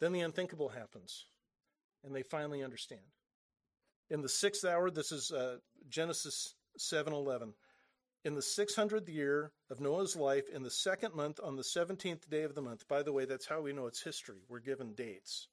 Then 0.00 0.12
the 0.12 0.20
unthinkable 0.20 0.68
happens, 0.68 1.24
and 2.04 2.14
they 2.14 2.22
finally 2.22 2.62
understand. 2.62 3.00
In 4.10 4.20
the 4.20 4.28
sixth 4.28 4.64
hour, 4.66 4.90
this 4.90 5.12
is 5.12 5.30
uh, 5.30 5.56
Genesis 5.88 6.54
7:11. 6.78 7.54
In 8.24 8.34
the 8.34 8.40
600th 8.40 9.08
year 9.08 9.52
of 9.68 9.80
Noah's 9.80 10.16
life, 10.16 10.48
in 10.48 10.62
the 10.62 10.70
second 10.70 11.14
month, 11.14 11.38
on 11.42 11.56
the 11.56 11.62
17th 11.62 12.28
day 12.30 12.42
of 12.42 12.54
the 12.54 12.62
month. 12.62 12.88
By 12.88 13.02
the 13.02 13.12
way, 13.12 13.26
that's 13.26 13.46
how 13.46 13.60
we 13.60 13.72
know 13.72 13.86
it's 13.86 14.02
history. 14.02 14.42
We're 14.48 14.60
given 14.60 14.94
dates. 14.94 15.48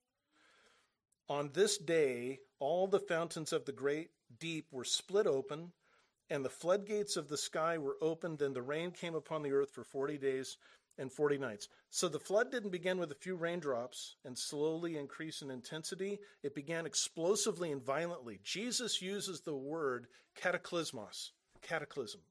On 1.27 1.51
this 1.51 1.77
day, 1.77 2.39
all 2.59 2.87
the 2.87 2.99
fountains 2.99 3.51
of 3.53 3.65
the 3.65 3.71
great 3.71 4.11
deep 4.39 4.67
were 4.71 4.85
split 4.85 5.27
open, 5.27 5.73
and 6.29 6.45
the 6.45 6.49
floodgates 6.49 7.17
of 7.17 7.27
the 7.27 7.37
sky 7.37 7.77
were 7.77 7.97
opened, 8.01 8.41
and 8.41 8.55
the 8.55 8.61
rain 8.61 8.91
came 8.91 9.15
upon 9.15 9.41
the 9.41 9.51
earth 9.51 9.71
for 9.71 9.83
40 9.83 10.17
days 10.17 10.57
and 10.97 11.11
40 11.11 11.37
nights. 11.37 11.67
So 11.89 12.07
the 12.07 12.19
flood 12.19 12.51
didn't 12.51 12.71
begin 12.71 12.97
with 12.97 13.11
a 13.11 13.15
few 13.15 13.35
raindrops 13.35 14.15
and 14.25 14.37
slowly 14.37 14.97
increase 14.97 15.41
in 15.41 15.51
intensity. 15.51 16.19
It 16.43 16.55
began 16.55 16.85
explosively 16.85 17.71
and 17.71 17.83
violently. 17.83 18.39
Jesus 18.43 19.01
uses 19.01 19.41
the 19.41 19.55
word 19.55 20.07
cataclysmos, 20.39 21.31
cataclysm. 21.61 22.21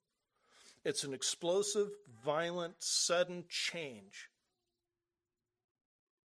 It's 0.84 1.04
an 1.04 1.12
explosive, 1.12 1.90
violent, 2.24 2.74
sudden 2.78 3.44
change. 3.48 4.30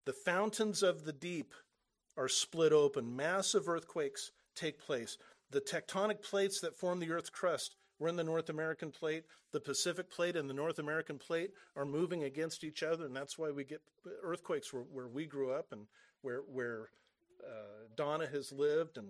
The 0.06 0.14
fountains 0.14 0.82
of 0.82 1.04
the 1.04 1.12
deep 1.12 1.52
are 2.16 2.28
split 2.28 2.72
open. 2.72 3.16
Massive 3.16 3.68
earthquakes 3.68 4.30
take 4.54 4.78
place. 4.78 5.18
The 5.50 5.60
tectonic 5.60 6.22
plates 6.22 6.60
that 6.60 6.76
form 6.76 7.00
the 7.00 7.10
Earth's 7.10 7.30
crust 7.30 7.76
we're 7.98 8.08
in 8.08 8.16
the 8.16 8.24
North 8.24 8.48
American 8.50 8.90
plate. 8.90 9.24
The 9.52 9.60
Pacific 9.60 10.10
plate 10.10 10.36
and 10.36 10.50
the 10.50 10.54
North 10.54 10.78
American 10.78 11.18
plate 11.18 11.52
are 11.76 11.86
moving 11.86 12.24
against 12.24 12.62
each 12.62 12.82
other, 12.82 13.06
and 13.06 13.16
that's 13.16 13.38
why 13.38 13.50
we 13.50 13.64
get 13.64 13.80
earthquakes 14.22 14.72
where, 14.72 14.82
where 14.82 15.08
we 15.08 15.26
grew 15.26 15.50
up 15.50 15.72
and 15.72 15.86
where 16.22 16.40
where 16.40 16.90
uh, 17.42 17.88
Donna 17.96 18.26
has 18.26 18.52
lived, 18.52 18.98
and 18.98 19.08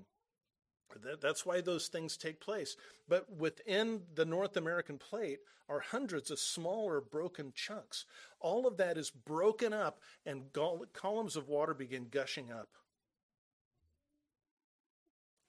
that, 1.03 1.21
that's 1.21 1.45
why 1.45 1.61
those 1.61 1.89
things 1.89 2.17
take 2.17 2.41
place. 2.41 2.77
But 3.09 3.27
within 3.37 4.03
the 4.15 4.25
North 4.25 4.57
American 4.57 4.99
plate 4.99 5.41
are 5.69 5.81
hundreds 5.81 6.31
of 6.31 6.39
smaller 6.39 7.01
broken 7.01 7.53
chunks. 7.55 8.05
All 8.39 8.67
of 8.67 8.77
that 8.77 8.97
is 8.97 9.11
broken 9.11 9.73
up, 9.73 10.01
and 10.25 10.45
columns 10.93 11.35
of 11.35 11.49
water 11.49 11.75
begin 11.75 12.07
gushing 12.09 12.53
up. 12.53 12.69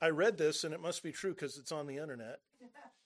I 0.01 0.09
read 0.09 0.37
this, 0.37 0.63
and 0.63 0.73
it 0.73 0.79
must 0.79 1.03
be 1.03 1.11
true 1.11 1.33
because 1.33 1.57
it's 1.57 1.71
on 1.71 1.87
the 1.87 1.97
internet. 1.97 2.39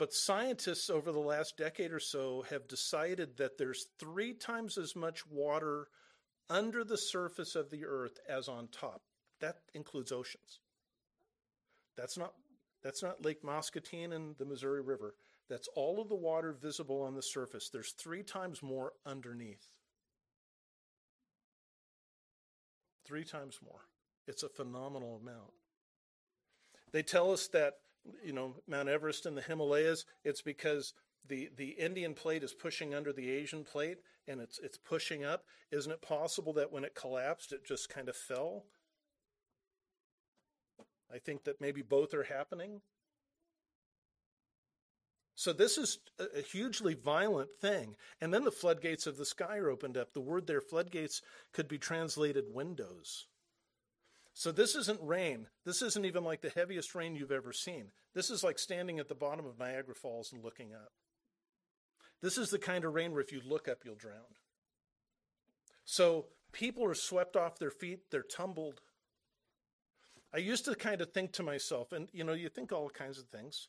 But 0.00 0.14
scientists 0.14 0.88
over 0.88 1.12
the 1.12 1.18
last 1.18 1.58
decade 1.58 1.92
or 1.92 2.00
so 2.00 2.46
have 2.48 2.66
decided 2.66 3.36
that 3.36 3.58
there's 3.58 3.88
three 3.98 4.32
times 4.32 4.78
as 4.78 4.96
much 4.96 5.26
water 5.26 5.88
under 6.48 6.84
the 6.84 6.96
surface 6.96 7.54
of 7.54 7.68
the 7.68 7.84
earth 7.84 8.18
as 8.26 8.48
on 8.48 8.68
top. 8.68 9.02
That 9.42 9.56
includes 9.74 10.10
oceans. 10.10 10.60
That's 11.98 12.16
not 12.16 12.32
that's 12.82 13.02
not 13.02 13.22
Lake 13.26 13.44
Muscatine 13.44 14.14
and 14.14 14.34
the 14.38 14.46
Missouri 14.46 14.80
River. 14.80 15.16
That's 15.50 15.68
all 15.74 16.00
of 16.00 16.08
the 16.08 16.14
water 16.14 16.54
visible 16.54 17.02
on 17.02 17.14
the 17.14 17.22
surface. 17.22 17.68
There's 17.68 17.92
three 17.92 18.22
times 18.22 18.62
more 18.62 18.94
underneath. 19.04 19.66
Three 23.04 23.24
times 23.24 23.58
more. 23.62 23.82
It's 24.26 24.44
a 24.44 24.48
phenomenal 24.48 25.20
amount. 25.22 25.52
They 26.90 27.02
tell 27.02 27.32
us 27.32 27.48
that 27.48 27.74
you 28.24 28.32
know, 28.32 28.54
Mount 28.66 28.88
Everest 28.88 29.26
and 29.26 29.36
the 29.36 29.42
Himalayas, 29.42 30.04
it's 30.24 30.42
because 30.42 30.94
the, 31.28 31.50
the 31.56 31.70
Indian 31.70 32.14
plate 32.14 32.42
is 32.42 32.54
pushing 32.54 32.94
under 32.94 33.12
the 33.12 33.30
Asian 33.30 33.64
plate 33.64 33.98
and 34.26 34.40
it's, 34.40 34.58
it's 34.58 34.78
pushing 34.78 35.24
up. 35.24 35.44
Isn't 35.70 35.92
it 35.92 36.02
possible 36.02 36.52
that 36.54 36.72
when 36.72 36.84
it 36.84 36.94
collapsed, 36.94 37.52
it 37.52 37.64
just 37.64 37.88
kind 37.88 38.08
of 38.08 38.16
fell? 38.16 38.64
I 41.12 41.18
think 41.18 41.44
that 41.44 41.60
maybe 41.60 41.82
both 41.82 42.14
are 42.14 42.24
happening. 42.24 42.80
So 45.34 45.52
this 45.52 45.78
is 45.78 45.98
a 46.18 46.42
hugely 46.42 46.94
violent 46.94 47.48
thing. 47.60 47.96
And 48.20 48.32
then 48.32 48.44
the 48.44 48.52
floodgates 48.52 49.06
of 49.06 49.16
the 49.16 49.24
sky 49.24 49.56
are 49.56 49.70
opened 49.70 49.96
up. 49.96 50.12
The 50.12 50.20
word 50.20 50.46
there, 50.46 50.60
floodgates, 50.60 51.22
could 51.52 51.66
be 51.66 51.78
translated 51.78 52.44
windows. 52.52 53.26
So 54.34 54.52
this 54.52 54.74
isn't 54.74 55.00
rain. 55.02 55.48
This 55.64 55.82
isn't 55.82 56.04
even 56.04 56.24
like 56.24 56.40
the 56.40 56.50
heaviest 56.50 56.94
rain 56.94 57.14
you've 57.14 57.32
ever 57.32 57.52
seen. 57.52 57.86
This 58.14 58.30
is 58.30 58.44
like 58.44 58.58
standing 58.58 58.98
at 58.98 59.08
the 59.08 59.14
bottom 59.14 59.46
of 59.46 59.58
Niagara 59.58 59.94
Falls 59.94 60.32
and 60.32 60.42
looking 60.42 60.72
up. 60.72 60.92
This 62.22 62.38
is 62.38 62.50
the 62.50 62.58
kind 62.58 62.84
of 62.84 62.94
rain 62.94 63.12
where 63.12 63.20
if 63.20 63.32
you 63.32 63.40
look 63.44 63.68
up, 63.68 63.78
you'll 63.84 63.94
drown. 63.94 64.36
So 65.84 66.26
people 66.52 66.84
are 66.84 66.94
swept 66.94 67.36
off 67.36 67.58
their 67.58 67.70
feet, 67.70 68.10
they're 68.10 68.22
tumbled. 68.22 68.80
I 70.32 70.38
used 70.38 70.64
to 70.66 70.74
kind 70.74 71.00
of 71.00 71.12
think 71.12 71.32
to 71.32 71.42
myself, 71.42 71.92
and 71.92 72.08
you 72.12 72.22
know, 72.22 72.34
you 72.34 72.48
think 72.48 72.72
all 72.72 72.88
kinds 72.90 73.18
of 73.18 73.26
things 73.26 73.68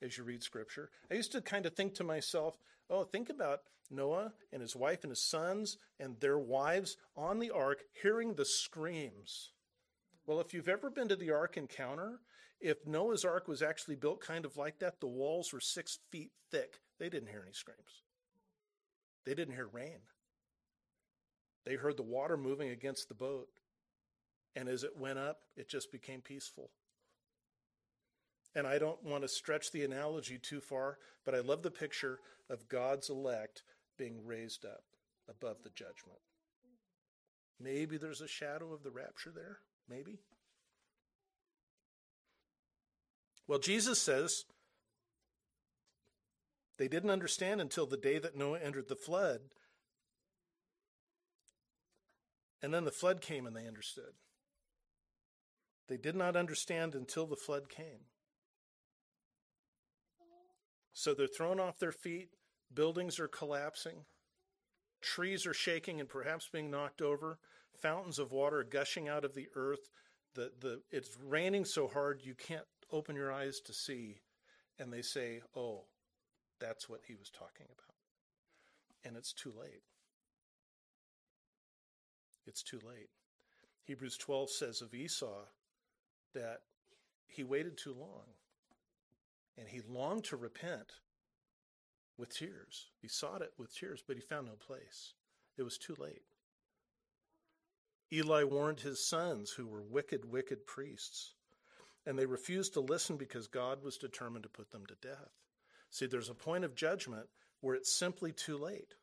as 0.00 0.16
you 0.16 0.24
read 0.24 0.42
scripture. 0.42 0.90
I 1.10 1.14
used 1.14 1.32
to 1.32 1.40
kind 1.40 1.66
of 1.66 1.74
think 1.74 1.94
to 1.94 2.04
myself, 2.04 2.56
oh, 2.88 3.04
think 3.04 3.28
about 3.28 3.62
Noah 3.90 4.32
and 4.52 4.62
his 4.62 4.76
wife 4.76 5.02
and 5.02 5.10
his 5.10 5.22
sons 5.22 5.76
and 5.98 6.18
their 6.20 6.38
wives 6.38 6.96
on 7.16 7.40
the 7.40 7.50
ark 7.50 7.84
hearing 8.00 8.34
the 8.34 8.44
screams 8.44 9.50
well, 10.28 10.40
if 10.40 10.52
you've 10.52 10.68
ever 10.68 10.90
been 10.90 11.08
to 11.08 11.16
the 11.16 11.30
Ark 11.30 11.56
encounter, 11.56 12.20
if 12.60 12.86
Noah's 12.86 13.24
Ark 13.24 13.48
was 13.48 13.62
actually 13.62 13.96
built 13.96 14.20
kind 14.20 14.44
of 14.44 14.58
like 14.58 14.78
that, 14.80 15.00
the 15.00 15.06
walls 15.06 15.54
were 15.54 15.60
six 15.60 16.00
feet 16.12 16.32
thick. 16.50 16.80
They 16.98 17.08
didn't 17.08 17.30
hear 17.30 17.42
any 17.42 17.54
screams. 17.54 18.02
They 19.24 19.34
didn't 19.34 19.54
hear 19.54 19.66
rain. 19.72 20.00
They 21.64 21.76
heard 21.76 21.96
the 21.96 22.02
water 22.02 22.36
moving 22.36 22.68
against 22.68 23.08
the 23.08 23.14
boat. 23.14 23.48
And 24.54 24.68
as 24.68 24.84
it 24.84 24.98
went 24.98 25.18
up, 25.18 25.38
it 25.56 25.66
just 25.66 25.90
became 25.90 26.20
peaceful. 26.20 26.72
And 28.54 28.66
I 28.66 28.78
don't 28.78 29.02
want 29.02 29.22
to 29.22 29.28
stretch 29.28 29.72
the 29.72 29.84
analogy 29.84 30.36
too 30.36 30.60
far, 30.60 30.98
but 31.24 31.34
I 31.34 31.40
love 31.40 31.62
the 31.62 31.70
picture 31.70 32.18
of 32.50 32.68
God's 32.68 33.08
elect 33.08 33.62
being 33.96 34.26
raised 34.26 34.66
up 34.66 34.84
above 35.26 35.62
the 35.62 35.70
judgment. 35.70 36.20
Maybe 37.58 37.96
there's 37.96 38.20
a 38.20 38.28
shadow 38.28 38.74
of 38.74 38.82
the 38.82 38.90
rapture 38.90 39.32
there. 39.34 39.60
Maybe. 39.88 40.18
Well, 43.46 43.58
Jesus 43.58 44.00
says 44.00 44.44
they 46.76 46.88
didn't 46.88 47.10
understand 47.10 47.60
until 47.60 47.86
the 47.86 47.96
day 47.96 48.18
that 48.18 48.36
Noah 48.36 48.60
entered 48.60 48.88
the 48.88 48.96
flood. 48.96 49.40
And 52.62 52.74
then 52.74 52.84
the 52.84 52.90
flood 52.90 53.20
came 53.20 53.46
and 53.46 53.56
they 53.56 53.66
understood. 53.66 54.12
They 55.88 55.96
did 55.96 56.14
not 56.14 56.36
understand 56.36 56.94
until 56.94 57.26
the 57.26 57.36
flood 57.36 57.68
came. 57.68 58.06
So 60.92 61.14
they're 61.14 61.26
thrown 61.26 61.60
off 61.60 61.78
their 61.78 61.92
feet, 61.92 62.30
buildings 62.74 63.20
are 63.20 63.28
collapsing, 63.28 64.04
trees 65.00 65.46
are 65.46 65.54
shaking 65.54 66.00
and 66.00 66.08
perhaps 66.08 66.48
being 66.52 66.70
knocked 66.70 67.00
over 67.00 67.38
fountains 67.80 68.18
of 68.18 68.32
water 68.32 68.64
gushing 68.68 69.08
out 69.08 69.24
of 69.24 69.34
the 69.34 69.48
earth. 69.54 69.90
The, 70.34 70.52
the, 70.60 70.80
it's 70.90 71.16
raining 71.26 71.64
so 71.64 71.88
hard 71.88 72.20
you 72.22 72.34
can't 72.34 72.66
open 72.92 73.16
your 73.16 73.32
eyes 73.32 73.60
to 73.60 73.72
see. 73.72 74.20
And 74.78 74.92
they 74.92 75.02
say, 75.02 75.40
oh, 75.56 75.84
that's 76.60 76.88
what 76.88 77.00
he 77.06 77.14
was 77.14 77.30
talking 77.30 77.66
about. 77.66 77.94
And 79.04 79.16
it's 79.16 79.32
too 79.32 79.52
late. 79.58 79.82
It's 82.46 82.62
too 82.62 82.80
late. 82.86 83.10
Hebrews 83.84 84.16
12 84.16 84.50
says 84.50 84.80
of 84.80 84.94
Esau 84.94 85.44
that 86.34 86.60
he 87.26 87.42
waited 87.42 87.76
too 87.76 87.94
long 87.98 88.24
and 89.56 89.68
he 89.68 89.80
longed 89.88 90.24
to 90.24 90.36
repent 90.36 90.92
with 92.16 92.34
tears. 92.34 92.90
He 93.00 93.08
sought 93.08 93.42
it 93.42 93.52
with 93.58 93.74
tears, 93.74 94.02
but 94.06 94.16
he 94.16 94.22
found 94.22 94.46
no 94.46 94.54
place. 94.54 95.14
It 95.56 95.62
was 95.62 95.78
too 95.78 95.96
late. 95.98 96.22
Eli 98.12 98.44
warned 98.44 98.80
his 98.80 99.06
sons, 99.06 99.50
who 99.50 99.66
were 99.66 99.82
wicked, 99.82 100.24
wicked 100.24 100.66
priests, 100.66 101.34
and 102.06 102.18
they 102.18 102.26
refused 102.26 102.72
to 102.74 102.80
listen 102.80 103.16
because 103.16 103.48
God 103.48 103.82
was 103.82 103.98
determined 103.98 104.44
to 104.44 104.48
put 104.48 104.70
them 104.70 104.86
to 104.86 104.94
death. 105.02 105.32
See, 105.90 106.06
there's 106.06 106.30
a 106.30 106.34
point 106.34 106.64
of 106.64 106.74
judgment 106.74 107.26
where 107.60 107.74
it's 107.74 107.98
simply 107.98 108.32
too 108.32 108.56
late. 108.56 108.94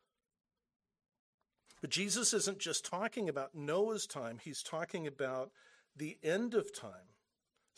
But 1.80 1.90
Jesus 1.90 2.32
isn't 2.32 2.58
just 2.58 2.84
talking 2.84 3.28
about 3.28 3.54
Noah's 3.54 4.06
time, 4.06 4.38
he's 4.42 4.62
talking 4.62 5.06
about 5.06 5.50
the 5.94 6.18
end 6.22 6.54
of 6.54 6.74
time. 6.74 7.14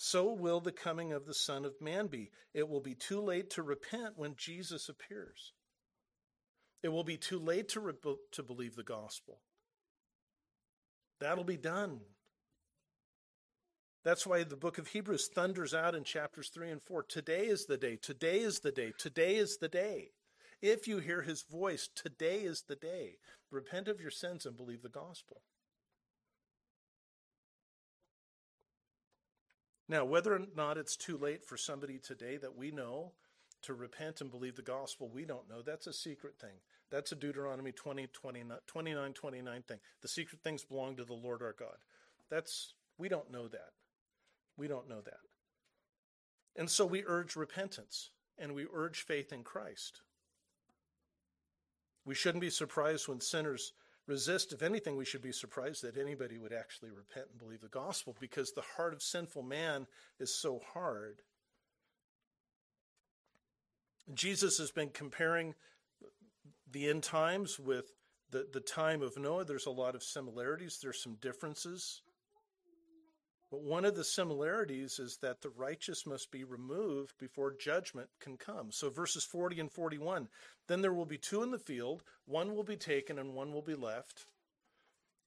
so 0.01 0.33
will 0.33 0.61
the 0.61 0.73
coming 0.73 1.13
of 1.13 1.27
the 1.27 1.35
Son 1.35 1.65
of 1.65 1.75
Man 1.81 2.07
be. 2.07 2.31
It 2.55 2.69
will 2.69 2.81
be 2.81 2.95
too 2.95 3.21
late 3.21 3.51
to 3.51 3.63
repent 3.63 4.17
when 4.17 4.37
Jesus 4.37 4.89
appears. 4.89 5.53
It 6.85 6.91
will 6.91 7.03
be 7.03 7.17
too 7.17 7.41
late 7.41 7.69
to, 7.71 7.81
re- 7.81 7.95
to 8.33 8.43
believe 8.45 8.77
the 8.77 8.85
gospel. 8.85 9.41
That'll 11.21 11.45
be 11.45 11.57
done. 11.57 12.01
That's 14.05 14.27
why 14.27 14.45
the 14.45 14.57
book 14.57 14.79
of 14.79 14.89
Hebrews 14.89 15.29
thunders 15.35 15.75
out 15.75 15.95
in 15.95 16.05
chapters 16.05 16.49
3 16.49 16.71
and 16.71 16.83
4 16.83 17.03
Today 17.03 17.47
is 17.47 17.67
the 17.67 17.77
day, 17.77 17.97
today 17.97 18.39
is 18.39 18.61
the 18.61 18.73
day, 18.73 18.93
today 18.97 19.37
is 19.37 19.59
the 19.59 19.69
day. 19.69 20.11
If 20.61 20.89
you 20.89 20.99
hear 20.99 21.23
his 21.23 21.43
voice, 21.43 21.89
today 21.95 22.39
is 22.39 22.63
the 22.63 22.77
day. 22.77 23.19
Repent 23.51 23.89
of 23.89 24.01
your 24.01 24.11
sins 24.11 24.47
and 24.47 24.57
believe 24.57 24.83
the 24.83 24.89
gospel. 24.89 25.43
Now, 29.89 30.05
whether 30.05 30.35
or 30.35 30.43
not 30.55 30.77
it's 30.77 30.97
too 30.97 31.17
late 31.17 31.45
for 31.45 31.57
somebody 31.57 31.99
today 31.99 32.37
that 32.37 32.57
we 32.57 32.71
know 32.71 33.13
to 33.63 33.75
repent 33.75 34.21
and 34.21 34.31
believe 34.31 34.57
the 34.57 34.63
gospel, 34.63 35.09
we 35.09 35.25
don't 35.25 35.49
know. 35.49 35.63
That's 35.63 35.87
a 35.87 35.93
secret 35.93 36.39
thing. 36.39 36.61
That's 36.91 37.13
a 37.13 37.17
Deuteronomy 37.17 37.73
20, 37.73 38.07
29, 38.13 38.59
29, 38.67 39.13
29 39.13 39.63
thing. 39.63 39.79
The 40.01 40.09
secret 40.09 40.41
things 40.43 40.65
belong 40.65 40.97
to 40.97 41.05
the 41.05 41.15
Lord 41.15 41.43
our 41.43 41.55
God. 41.59 41.77
That's, 42.31 42.75
we 42.97 43.09
don't 43.09 43.31
know 43.31 43.49
that. 43.49 43.73
We 44.57 44.69
don't 44.69 44.89
know 44.89 45.01
that. 45.03 45.21
And 46.57 46.69
so 46.69 46.87
we 46.87 47.05
urge 47.07 47.37
repentance 47.37 48.11
and 48.39 48.55
we 48.55 48.67
urge 48.73 49.03
faith 49.03 49.33
in 49.33 49.45
Christ. 49.45 50.01
We 52.05 52.15
shouldn't 52.15 52.41
be 52.41 52.51
surprised 52.51 53.07
when 53.07 53.21
sinners 53.21 53.73
resist. 54.07 54.53
If 54.53 54.63
anything, 54.63 54.97
we 54.97 55.05
should 55.05 55.23
be 55.23 55.33
surprised 55.33 55.83
that 55.83 55.99
anybody 55.99 56.39
would 56.39 56.53
actually 56.53 56.91
repent 56.91 57.27
and 57.31 57.39
believe 57.39 57.61
the 57.61 57.69
gospel 57.69 58.17
because 58.19 58.53
the 58.53 58.65
heart 58.77 58.95
of 58.95 59.03
sinful 59.03 59.43
man 59.43 59.87
is 60.19 60.35
so 60.35 60.61
hard. 60.73 61.21
Jesus 64.15 64.57
has 64.59 64.71
been 64.71 64.89
comparing 64.89 65.55
the 66.71 66.89
end 66.89 67.03
times 67.03 67.59
with 67.59 67.93
the, 68.31 68.47
the 68.53 68.61
time 68.61 69.03
of 69.03 69.17
Noah. 69.17 69.45
There's 69.45 69.67
a 69.67 69.71
lot 69.71 69.95
of 69.95 70.03
similarities, 70.03 70.79
there's 70.83 71.03
some 71.03 71.17
differences. 71.21 72.03
But 73.51 73.63
one 73.63 73.87
of 73.87 73.97
the 73.97 74.05
similarities 74.05 74.99
is 74.99 75.19
that 75.23 75.41
the 75.41 75.49
righteous 75.49 76.07
must 76.07 76.31
be 76.31 76.45
removed 76.45 77.15
before 77.19 77.55
judgment 77.55 78.11
can 78.21 78.37
come. 78.37 78.71
So, 78.71 78.91
verses 78.91 79.25
40 79.25 79.61
and 79.61 79.73
41 79.73 80.29
then 80.67 80.83
there 80.83 80.93
will 80.93 81.07
be 81.07 81.17
two 81.17 81.43
in 81.43 81.51
the 81.51 81.59
field, 81.59 82.03
one 82.27 82.55
will 82.55 82.65
be 82.65 82.77
taken 82.77 83.19
and 83.19 83.35
one 83.35 83.53
will 83.55 83.63
be 83.63 83.75
left. 83.75 84.27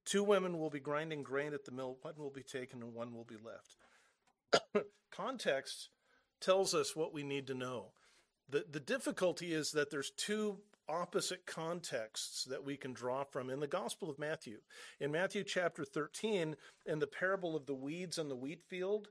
Two 0.05 0.23
women 0.23 0.59
will 0.59 0.69
be 0.69 0.79
grinding 0.79 1.23
grain 1.23 1.53
at 1.53 1.65
the 1.65 1.71
mill, 1.71 1.97
one 2.03 2.13
will 2.17 2.29
be 2.29 2.43
taken 2.43 2.83
and 2.83 2.93
one 2.93 3.13
will 3.13 3.23
be 3.23 3.37
left. 3.43 4.85
Context 5.11 5.89
tells 6.39 6.75
us 6.75 6.95
what 6.95 7.13
we 7.13 7.23
need 7.23 7.47
to 7.47 7.53
know. 7.55 7.93
The, 8.49 8.65
the 8.69 8.79
difficulty 8.79 9.53
is 9.53 9.71
that 9.71 9.89
there's 9.89 10.11
two 10.11 10.57
opposite 10.89 11.45
contexts 11.45 12.43
that 12.45 12.63
we 12.63 12.77
can 12.77 12.93
draw 12.93 13.23
from 13.23 13.49
in 13.49 13.59
the 13.59 13.67
Gospel 13.67 14.09
of 14.09 14.19
Matthew. 14.19 14.59
In 14.99 15.11
Matthew 15.11 15.43
chapter 15.43 15.85
13, 15.85 16.55
in 16.85 16.99
the 16.99 17.07
parable 17.07 17.55
of 17.55 17.65
the 17.65 17.75
weeds 17.75 18.17
and 18.17 18.29
the 18.29 18.35
wheat 18.35 18.63
field, 18.67 19.09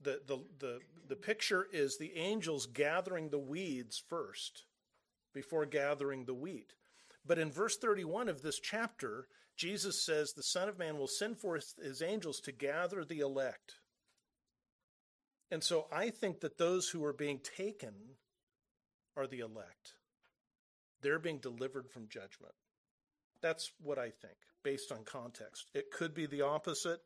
the, 0.00 0.20
the, 0.26 0.38
the, 0.58 0.80
the 1.08 1.16
picture 1.16 1.66
is 1.72 1.96
the 1.96 2.16
angels 2.16 2.66
gathering 2.66 3.30
the 3.30 3.38
weeds 3.38 4.02
first 4.08 4.64
before 5.32 5.66
gathering 5.66 6.24
the 6.24 6.34
wheat. 6.34 6.74
But 7.26 7.38
in 7.38 7.50
verse 7.50 7.76
31 7.76 8.28
of 8.28 8.42
this 8.42 8.58
chapter, 8.58 9.28
Jesus 9.56 10.00
says 10.00 10.32
the 10.32 10.42
Son 10.42 10.68
of 10.68 10.78
Man 10.78 10.98
will 10.98 11.08
send 11.08 11.38
forth 11.38 11.74
his 11.82 12.02
angels 12.02 12.40
to 12.40 12.52
gather 12.52 13.04
the 13.04 13.20
elect. 13.20 13.74
And 15.50 15.62
so 15.62 15.86
I 15.92 16.10
think 16.10 16.40
that 16.40 16.58
those 16.58 16.88
who 16.88 17.04
are 17.04 17.12
being 17.12 17.38
taken 17.38 17.94
are 19.16 19.26
the 19.26 19.40
elect. 19.40 19.94
They're 21.04 21.18
being 21.18 21.38
delivered 21.38 21.90
from 21.90 22.08
judgment. 22.08 22.54
That's 23.42 23.70
what 23.82 23.98
I 23.98 24.08
think, 24.08 24.38
based 24.62 24.90
on 24.90 25.04
context. 25.04 25.70
It 25.74 25.90
could 25.90 26.14
be 26.14 26.24
the 26.24 26.40
opposite. 26.40 27.00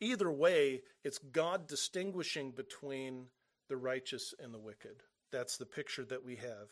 Either 0.00 0.32
way, 0.32 0.82
it's 1.04 1.18
God 1.18 1.68
distinguishing 1.68 2.50
between 2.50 3.26
the 3.68 3.76
righteous 3.76 4.34
and 4.42 4.52
the 4.52 4.58
wicked. 4.58 5.04
That's 5.30 5.56
the 5.56 5.64
picture 5.64 6.04
that 6.06 6.24
we 6.24 6.34
have. 6.34 6.70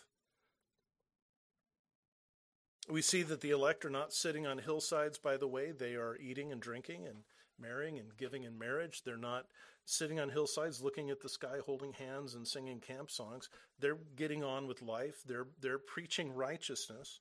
We 2.90 3.02
see 3.02 3.22
that 3.22 3.40
the 3.40 3.52
elect 3.52 3.84
are 3.84 3.90
not 3.90 4.12
sitting 4.12 4.44
on 4.44 4.58
hillsides, 4.58 5.16
by 5.16 5.36
the 5.36 5.48
way. 5.48 5.70
They 5.70 5.94
are 5.94 6.18
eating 6.20 6.50
and 6.50 6.60
drinking 6.60 7.06
and 7.06 7.18
marrying 7.58 7.98
and 7.98 8.16
giving 8.16 8.44
in 8.44 8.58
marriage. 8.58 9.02
They're 9.04 9.16
not 9.16 9.46
sitting 9.84 10.18
on 10.18 10.30
hillsides 10.30 10.82
looking 10.82 11.10
at 11.10 11.20
the 11.20 11.28
sky, 11.28 11.58
holding 11.64 11.92
hands 11.92 12.34
and 12.34 12.46
singing 12.46 12.80
camp 12.80 13.10
songs. 13.10 13.48
They're 13.78 13.98
getting 14.16 14.42
on 14.42 14.66
with 14.66 14.82
life. 14.82 15.22
They're, 15.26 15.46
they're 15.60 15.78
preaching 15.78 16.34
righteousness. 16.34 17.20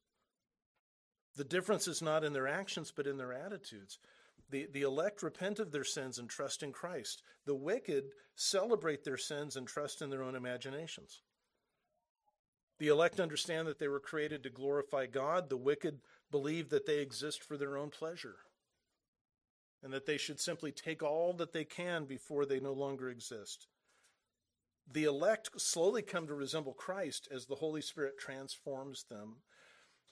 The 1.36 1.44
difference 1.44 1.88
is 1.88 2.02
not 2.02 2.24
in 2.24 2.34
their 2.34 2.48
actions, 2.48 2.94
but 2.96 3.08
in 3.08 3.18
their 3.18 3.34
attitudes. 3.34 4.00
The, 4.50 4.68
the 4.72 4.84
elect 4.84 5.24
repent 5.24 5.60
of 5.60 5.72
their 5.72 5.84
sins 5.84 6.20
and 6.20 6.30
trust 6.30 6.64
in 6.64 6.72
Christ. 6.72 7.24
The 7.46 7.56
wicked 7.56 8.06
celebrate 8.36 9.04
their 9.04 9.18
sins 9.18 9.56
and 9.56 9.68
trust 9.68 10.02
in 10.02 10.10
their 10.10 10.24
own 10.24 10.36
imaginations. 10.36 11.22
The 12.80 12.88
elect 12.88 13.20
understand 13.20 13.68
that 13.68 13.80
they 13.80 13.88
were 13.88 14.00
created 14.00 14.44
to 14.44 14.50
glorify 14.50 15.06
God. 15.06 15.50
The 15.50 15.58
wicked 15.58 16.00
believe 16.32 16.70
that 16.70 16.86
they 16.86 17.00
exist 17.00 17.44
for 17.44 17.58
their 17.58 17.78
own 17.78 17.90
pleasure 17.90 18.36
and 19.84 19.92
that 19.94 20.06
they 20.06 20.18
should 20.18 20.40
simply 20.40 20.72
take 20.72 21.04
all 21.04 21.34
that 21.34 21.52
they 21.52 21.66
can 21.66 22.06
before 22.06 22.46
they 22.46 22.60
no 22.60 22.72
longer 22.72 23.10
exist. 23.10 23.68
The 24.92 25.04
elect 25.04 25.50
slowly 25.62 26.02
come 26.02 26.28
to 26.28 26.34
resemble 26.34 26.74
Christ 26.74 27.28
as 27.32 27.46
the 27.46 27.56
Holy 27.56 27.82
Spirit 27.82 28.18
transforms 28.18 29.04
them, 29.10 29.38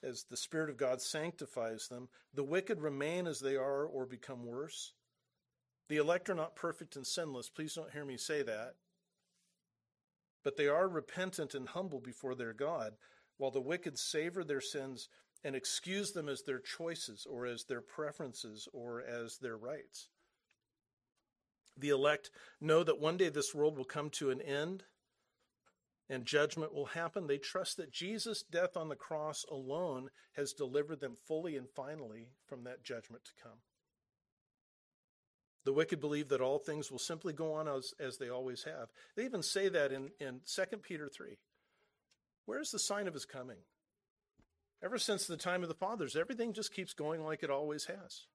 as 0.03 0.23
the 0.23 0.37
Spirit 0.37 0.69
of 0.69 0.77
God 0.77 1.01
sanctifies 1.01 1.87
them. 1.87 2.09
The 2.33 2.43
wicked 2.43 2.81
remain 2.81 3.27
as 3.27 3.39
they 3.39 3.55
are 3.55 3.85
or 3.85 4.05
become 4.05 4.45
worse. 4.45 4.93
The 5.89 5.97
elect 5.97 6.29
are 6.29 6.35
not 6.35 6.55
perfect 6.55 6.95
and 6.95 7.05
sinless. 7.05 7.49
Please 7.49 7.73
don't 7.73 7.91
hear 7.91 8.05
me 8.05 8.17
say 8.17 8.43
that. 8.43 8.73
But 10.43 10.57
they 10.57 10.67
are 10.67 10.87
repentant 10.87 11.53
and 11.53 11.67
humble 11.67 11.99
before 11.99 12.35
their 12.35 12.53
God, 12.53 12.93
while 13.37 13.51
the 13.51 13.61
wicked 13.61 13.97
savor 13.99 14.43
their 14.43 14.61
sins 14.61 15.09
and 15.43 15.55
excuse 15.55 16.11
them 16.11 16.29
as 16.29 16.43
their 16.43 16.59
choices 16.59 17.25
or 17.29 17.45
as 17.45 17.65
their 17.65 17.81
preferences 17.81 18.67
or 18.73 19.01
as 19.01 19.37
their 19.37 19.57
rights. 19.57 20.09
The 21.77 21.89
elect 21.89 22.29
know 22.59 22.83
that 22.83 22.99
one 22.99 23.17
day 23.17 23.29
this 23.29 23.55
world 23.55 23.77
will 23.77 23.85
come 23.85 24.09
to 24.11 24.29
an 24.29 24.41
end 24.41 24.83
and 26.09 26.25
judgment 26.25 26.73
will 26.73 26.87
happen. 26.87 27.25
They 27.25 27.37
trust 27.37 27.77
that 27.77 27.91
Jesus' 27.91 28.43
death 28.43 28.75
on 28.75 28.89
the 28.89 28.95
cross 28.95 29.45
alone 29.49 30.09
has 30.33 30.53
delivered 30.53 30.99
them 30.99 31.15
fully 31.27 31.55
and 31.55 31.69
finally 31.69 32.27
from 32.45 32.65
that 32.65 32.83
judgment 32.83 33.23
to 33.25 33.31
come. 33.41 33.59
The 35.63 35.73
wicked 35.73 36.01
believe 36.01 36.29
that 36.29 36.41
all 36.41 36.59
things 36.59 36.91
will 36.91 36.99
simply 36.99 37.33
go 37.33 37.53
on 37.53 37.67
as, 37.67 37.93
as 37.99 38.17
they 38.17 38.29
always 38.29 38.63
have. 38.63 38.89
They 39.15 39.25
even 39.25 39.43
say 39.43 39.69
that 39.69 39.91
in, 39.91 40.09
in 40.19 40.41
2 40.45 40.77
Peter 40.77 41.07
3. 41.07 41.37
Where's 42.45 42.71
the 42.71 42.79
sign 42.79 43.07
of 43.07 43.13
his 43.13 43.25
coming? 43.25 43.59
Ever 44.83 44.97
since 44.97 45.27
the 45.27 45.37
time 45.37 45.61
of 45.61 45.69
the 45.69 45.75
fathers, 45.75 46.15
everything 46.15 46.53
just 46.53 46.73
keeps 46.73 46.93
going 46.93 47.23
like 47.23 47.43
it 47.43 47.51
always 47.51 47.85
has. 47.85 48.25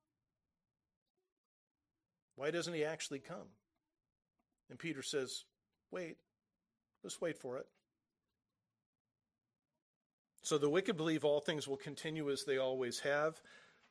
Why 2.36 2.50
doesn't 2.50 2.74
he 2.74 2.84
actually 2.84 3.18
come? 3.18 3.48
And 4.70 4.78
Peter 4.78 5.02
says, 5.02 5.44
Wait, 5.90 6.16
just 7.02 7.20
wait 7.20 7.38
for 7.38 7.56
it. 7.56 7.66
So 10.42 10.58
the 10.58 10.70
wicked 10.70 10.96
believe 10.96 11.24
all 11.24 11.40
things 11.40 11.66
will 11.66 11.76
continue 11.76 12.30
as 12.30 12.44
they 12.44 12.58
always 12.58 13.00
have. 13.00 13.40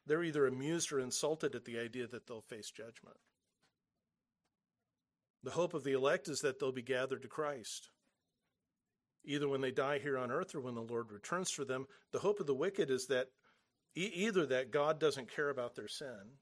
They're 0.06 0.24
either 0.24 0.48
amused 0.48 0.94
or 0.94 1.00
insulted 1.00 1.56
at 1.56 1.66
the 1.66 1.80
idea 1.80 2.08
that 2.08 2.28
they'll 2.28 2.42
face 2.42 2.72
judgment. 2.72 3.18
The 5.44 5.52
hope 5.52 5.74
of 5.74 5.84
the 5.84 5.94
elect 5.94 6.28
is 6.28 6.40
that 6.42 6.60
they'll 6.60 6.72
be 6.72 6.82
gathered 6.82 7.24
to 7.24 7.28
Christ 7.28 7.90
either 9.26 9.50
when 9.50 9.62
they 9.62 9.72
die 9.72 10.00
here 10.00 10.18
on 10.18 10.32
earth 10.32 10.56
or 10.56 10.62
when 10.62 10.76
the 10.76 10.82
Lord 10.82 11.12
returns 11.12 11.52
for 11.52 11.66
them. 11.66 11.88
The 12.12 12.20
hope 12.20 12.40
of 12.40 12.48
the 12.48 12.54
wicked 12.54 12.90
is 12.90 13.08
that 13.08 13.28
e- 13.96 14.12
either 14.14 14.46
that 14.48 14.72
God 14.72 15.00
doesn't 15.00 15.34
care 15.34 15.50
about 15.50 15.76
their 15.76 15.88
sin 15.88 16.38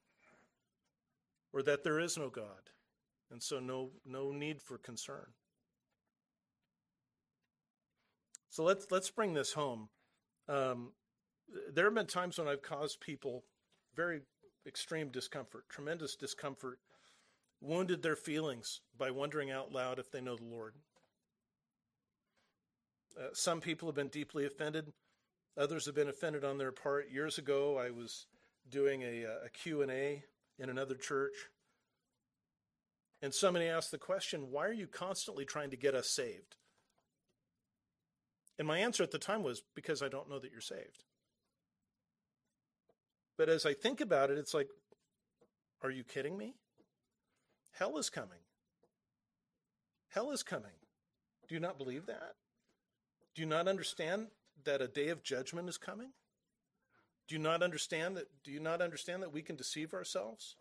or 1.51 1.63
that 1.63 1.83
there 1.83 1.99
is 1.99 2.17
no 2.17 2.29
God, 2.29 2.71
and 3.31 3.41
so 3.41 3.59
no, 3.59 3.91
no 4.05 4.31
need 4.31 4.61
for 4.61 4.77
concern. 4.77 5.27
So 8.49 8.63
let's, 8.63 8.87
let's 8.91 9.09
bring 9.09 9.33
this 9.33 9.53
home. 9.53 9.89
Um, 10.47 10.91
there 11.73 11.85
have 11.85 11.95
been 11.95 12.05
times 12.05 12.37
when 12.37 12.47
I've 12.47 12.61
caused 12.61 12.99
people 12.99 13.43
very 13.95 14.21
extreme 14.67 15.09
discomfort, 15.09 15.69
tremendous 15.69 16.15
discomfort, 16.15 16.79
wounded 17.61 18.01
their 18.01 18.15
feelings 18.15 18.81
by 18.97 19.11
wondering 19.11 19.51
out 19.51 19.71
loud 19.71 19.99
if 19.99 20.11
they 20.11 20.21
know 20.21 20.35
the 20.35 20.43
Lord. 20.43 20.75
Uh, 23.17 23.27
some 23.33 23.61
people 23.61 23.87
have 23.87 23.95
been 23.95 24.07
deeply 24.07 24.45
offended. 24.45 24.91
Others 25.57 25.85
have 25.85 25.95
been 25.95 26.09
offended 26.09 26.43
on 26.43 26.57
their 26.57 26.71
part. 26.71 27.11
Years 27.11 27.37
ago, 27.37 27.77
I 27.77 27.91
was 27.91 28.25
doing 28.69 29.03
a, 29.03 29.23
a 29.45 29.49
Q&A 29.49 30.23
in 30.59 30.69
another 30.69 30.95
church. 30.95 31.33
And 33.21 33.33
somebody 33.33 33.67
asked 33.67 33.91
the 33.91 33.97
question, 33.97 34.51
why 34.51 34.65
are 34.65 34.73
you 34.73 34.87
constantly 34.87 35.45
trying 35.45 35.69
to 35.69 35.77
get 35.77 35.95
us 35.95 36.09
saved? 36.09 36.55
And 38.57 38.67
my 38.67 38.79
answer 38.79 39.03
at 39.03 39.11
the 39.11 39.19
time 39.19 39.43
was, 39.43 39.63
because 39.75 40.01
I 40.01 40.09
don't 40.09 40.29
know 40.29 40.39
that 40.39 40.51
you're 40.51 40.61
saved. 40.61 41.03
But 43.37 43.49
as 43.49 43.65
I 43.65 43.73
think 43.73 44.01
about 44.01 44.29
it, 44.29 44.37
it's 44.37 44.53
like, 44.53 44.67
are 45.81 45.89
you 45.89 46.03
kidding 46.03 46.37
me? 46.37 46.55
Hell 47.71 47.97
is 47.97 48.09
coming. 48.09 48.39
Hell 50.09 50.31
is 50.31 50.43
coming. 50.43 50.71
Do 51.47 51.55
you 51.55 51.61
not 51.61 51.77
believe 51.77 52.05
that? 52.05 52.35
Do 53.35 53.41
you 53.41 53.47
not 53.47 53.67
understand 53.67 54.27
that 54.63 54.81
a 54.81 54.87
day 54.87 55.09
of 55.09 55.23
judgment 55.23 55.69
is 55.69 55.77
coming? 55.77 56.11
Do 57.27 57.35
you 57.35 57.41
not 57.41 57.63
understand 57.63 58.17
that 58.17 58.27
do 58.43 58.51
you 58.51 58.59
not 58.59 58.81
understand 58.81 59.23
that 59.23 59.33
we 59.33 59.41
can 59.41 59.55
deceive 59.55 59.93
ourselves 59.93 60.55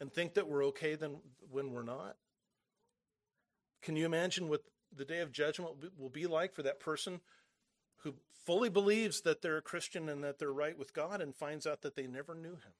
and 0.00 0.12
think 0.12 0.34
that 0.34 0.48
we're 0.48 0.64
okay 0.66 0.94
then 0.94 1.16
when 1.50 1.72
we're 1.72 1.82
not? 1.82 2.16
Can 3.82 3.96
you 3.96 4.04
imagine 4.04 4.48
what 4.48 4.62
the 4.94 5.04
day 5.04 5.20
of 5.20 5.32
judgment 5.32 5.76
will 5.98 6.08
be 6.08 6.26
like 6.26 6.54
for 6.54 6.62
that 6.62 6.80
person 6.80 7.20
who 7.98 8.14
fully 8.44 8.68
believes 8.68 9.22
that 9.22 9.42
they're 9.42 9.56
a 9.56 9.62
Christian 9.62 10.08
and 10.08 10.22
that 10.24 10.38
they're 10.38 10.52
right 10.52 10.78
with 10.78 10.92
God 10.92 11.20
and 11.20 11.34
finds 11.34 11.66
out 11.66 11.82
that 11.82 11.96
they 11.96 12.06
never 12.06 12.34
knew 12.34 12.52
him? 12.52 12.72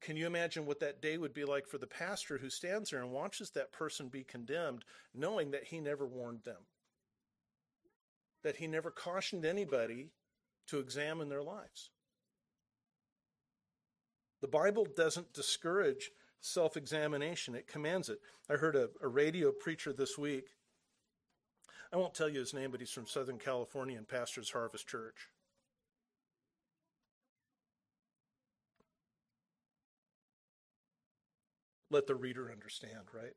Can 0.00 0.16
you 0.16 0.26
imagine 0.26 0.66
what 0.66 0.80
that 0.80 1.02
day 1.02 1.18
would 1.18 1.34
be 1.34 1.44
like 1.44 1.66
for 1.66 1.78
the 1.78 1.86
pastor 1.86 2.38
who 2.38 2.48
stands 2.48 2.90
there 2.90 3.02
and 3.02 3.12
watches 3.12 3.50
that 3.50 3.72
person 3.72 4.08
be 4.08 4.24
condemned, 4.24 4.84
knowing 5.14 5.50
that 5.50 5.64
he 5.64 5.78
never 5.78 6.06
warned 6.06 6.42
them? 6.44 6.66
That 8.42 8.56
he 8.56 8.66
never 8.66 8.90
cautioned 8.90 9.44
anybody 9.44 10.10
to 10.68 10.78
examine 10.78 11.28
their 11.28 11.42
lives? 11.42 11.90
The 14.40 14.48
Bible 14.48 14.86
doesn't 14.96 15.34
discourage 15.34 16.10
self 16.40 16.76
examination, 16.76 17.54
it 17.54 17.66
commands 17.66 18.08
it. 18.08 18.18
I 18.48 18.54
heard 18.54 18.76
a, 18.76 18.88
a, 19.02 19.08
radio 19.08 19.52
preacher 19.52 19.92
this 19.92 20.16
week. 20.16 20.48
I 21.92 21.96
won't 21.96 22.14
tell 22.14 22.28
you 22.28 22.38
his 22.38 22.54
name, 22.54 22.70
but 22.70 22.80
he's 22.80 22.90
from 22.90 23.06
Southern 23.06 23.38
California 23.38 23.98
and 23.98 24.08
pastors 24.08 24.50
Harvest 24.50 24.88
Church. 24.88 25.28
let 31.90 32.06
the 32.06 32.14
reader 32.14 32.50
understand, 32.50 33.08
right? 33.12 33.34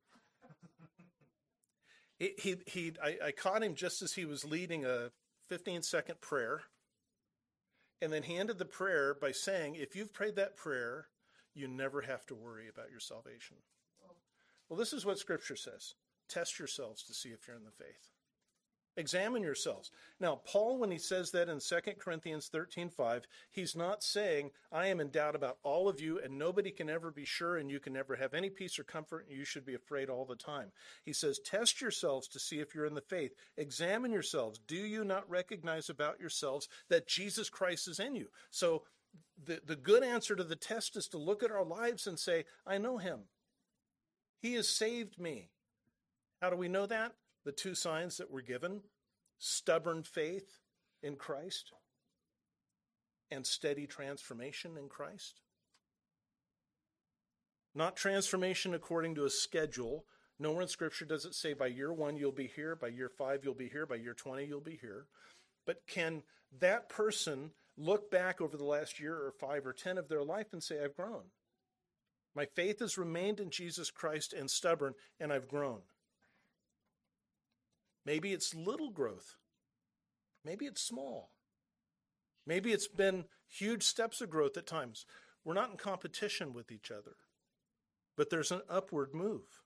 He, 2.20 2.58
he, 2.66 2.94
I, 3.04 3.18
I 3.28 3.32
caught 3.32 3.64
him 3.64 3.76
just 3.76 4.02
as 4.02 4.14
he 4.14 4.26
was 4.26 4.46
leading 4.46 4.86
a 4.86 5.12
15 5.50 5.82
second 5.82 6.22
prayer. 6.22 6.62
And 8.02 8.12
then 8.12 8.24
he 8.24 8.38
ended 8.38 8.58
the 8.58 8.66
prayer 8.66 9.14
by 9.14 9.32
saying, 9.32 9.76
If 9.76 9.96
you've 9.96 10.14
prayed 10.14 10.36
that 10.36 10.58
prayer, 10.58 11.08
you 11.54 11.68
never 11.68 12.02
have 12.02 12.26
to 12.28 12.36
worry 12.36 12.68
about 12.68 12.92
your 12.92 13.00
salvation. 13.00 13.58
Well, 14.68 14.80
this 14.80 14.94
is 14.94 15.06
what 15.06 15.20
Scripture 15.20 15.56
says 15.56 15.96
test 16.30 16.58
yourselves 16.58 17.04
to 17.04 17.14
see 17.14 17.30
if 17.30 17.48
you're 17.48 17.58
in 17.58 17.64
the 17.64 17.72
faith. 17.72 18.13
Examine 18.96 19.42
yourselves. 19.42 19.90
Now, 20.20 20.42
Paul, 20.46 20.78
when 20.78 20.92
he 20.92 21.00
says 21.00 21.32
that 21.32 21.50
in 21.50 21.60
2 21.60 21.76
Corinthians 22.00 22.48
13 22.48 22.90
5, 22.90 23.26
he's 23.52 23.76
not 23.76 24.04
saying, 24.04 24.52
I 24.72 24.88
am 24.88 25.00
in 25.00 25.10
doubt 25.10 25.36
about 25.36 25.58
all 25.64 25.90
of 25.90 26.00
you, 26.00 26.20
and 26.20 26.38
nobody 26.38 26.70
can 26.70 26.90
ever 26.90 27.10
be 27.10 27.26
sure, 27.26 27.58
and 27.58 27.72
you 27.72 27.80
can 27.80 27.94
never 27.94 28.16
have 28.16 28.36
any 28.36 28.52
peace 28.52 28.78
or 28.78 28.84
comfort, 28.84 29.26
and 29.28 29.38
you 29.38 29.46
should 29.46 29.66
be 29.66 29.74
afraid 29.74 30.10
all 30.10 30.26
the 30.26 30.36
time. 30.36 30.72
He 31.04 31.14
says, 31.14 31.40
Test 31.40 31.82
yourselves 31.82 32.28
to 32.30 32.40
see 32.40 32.60
if 32.60 32.76
you're 32.76 32.86
in 32.86 32.94
the 32.94 33.02
faith. 33.02 33.32
Examine 33.58 34.12
yourselves. 34.12 34.60
Do 34.60 34.76
you 34.76 35.04
not 35.04 35.28
recognize 35.28 35.90
about 35.90 36.20
yourselves 36.20 36.70
that 36.90 37.08
Jesus 37.08 37.50
Christ 37.50 37.88
is 37.88 38.00
in 38.00 38.16
you? 38.16 38.28
So, 38.52 38.84
the, 39.44 39.60
the 39.66 39.76
good 39.76 40.04
answer 40.04 40.36
to 40.36 40.44
the 40.44 40.56
test 40.56 40.96
is 40.96 41.08
to 41.10 41.18
look 41.18 41.42
at 41.42 41.52
our 41.52 41.66
lives 41.66 42.06
and 42.06 42.20
say, 42.20 42.46
I 42.66 42.78
know 42.78 42.98
him. 42.98 43.22
He 44.40 44.54
has 44.54 44.70
saved 44.70 45.20
me. 45.20 45.50
How 46.42 46.50
do 46.50 46.56
we 46.56 46.68
know 46.68 46.86
that? 46.86 47.14
The 47.46 47.52
two 47.52 47.76
signs 47.76 48.18
that 48.18 48.32
were 48.32 48.42
given 48.42 48.82
stubborn 49.38 50.04
faith 50.04 50.60
in 51.02 51.16
Christ 51.16 51.72
and 53.30 53.46
steady 53.46 53.88
transformation 53.88 54.78
in 54.78 54.88
Christ. 54.88 55.42
Not 57.76 57.96
transformation 57.96 58.74
according 58.74 59.16
to 59.16 59.26
a 59.26 59.30
schedule. 59.30 60.06
Nowhere 60.40 60.62
in 60.62 60.68
Scripture 60.68 61.06
does 61.06 61.26
it 61.26 61.34
say 61.34 61.54
by 61.54 61.68
year 61.68 61.92
one 61.92 62.16
you'll 62.16 62.32
be 62.32 62.48
here, 62.48 62.76
by 62.76 62.88
year 62.88 63.10
five 63.10 63.44
you'll 63.44 63.56
be 63.56 63.70
here, 63.70 63.86
by 63.86 63.96
year 63.96 64.14
20 64.14 64.46
you'll 64.46 64.62
be 64.62 64.78
here. 64.80 65.08
But 65.66 65.78
can 65.88 66.24
that 66.60 66.90
person 66.90 67.52
look 67.78 68.12
back 68.12 68.40
over 68.42 68.56
the 68.56 68.64
last 68.64 69.00
year 69.00 69.16
or 69.16 69.34
five 69.40 69.66
or 69.66 69.74
10 69.74 69.98
of 69.98 70.08
their 70.08 70.24
life 70.24 70.48
and 70.54 70.62
say, 70.62 70.84
I've 70.84 70.96
grown? 70.96 71.24
My 72.36 72.46
faith 72.46 72.80
has 72.80 72.98
remained 72.98 73.40
in 73.40 73.50
Jesus 73.50 73.92
Christ 73.92 74.34
and 74.34 74.50
stubborn, 74.50 74.94
and 75.20 75.32
I've 75.32 75.48
grown. 75.48 75.82
Maybe 78.06 78.34
it's 78.34 78.54
little 78.54 78.90
growth. 78.90 79.36
Maybe 80.44 80.66
it's 80.66 80.82
small. 80.82 81.32
Maybe 82.46 82.74
it's 82.74 82.88
been 82.88 83.26
huge 83.48 83.84
steps 83.84 84.20
of 84.22 84.30
growth 84.30 84.58
at 84.58 84.68
times. 84.68 85.06
We're 85.46 85.54
not 85.54 85.72
in 85.72 85.78
competition 85.78 86.54
with 86.54 86.72
each 86.72 86.92
other, 86.92 87.16
but 88.18 88.30
there's 88.30 88.52
an 88.52 88.62
upward 88.70 89.14
move. 89.14 89.62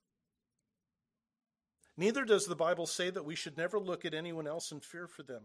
Neither 1.96 2.26
does 2.26 2.46
the 2.46 2.56
Bible 2.56 2.86
say 2.86 3.10
that 3.10 3.26
we 3.26 3.36
should 3.36 3.58
never 3.58 3.80
look 3.80 4.06
at 4.06 4.14
anyone 4.14 4.48
else 4.48 4.72
and 4.72 4.84
fear 4.84 5.08
for 5.08 5.24
them. 5.24 5.44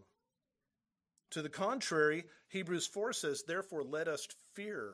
To 1.30 1.40
the 1.40 1.48
contrary, 1.48 2.24
Hebrews 2.48 2.86
4 2.86 3.14
says, 3.14 3.44
Therefore, 3.46 3.82
let 3.82 4.06
us 4.06 4.28
fear, 4.54 4.92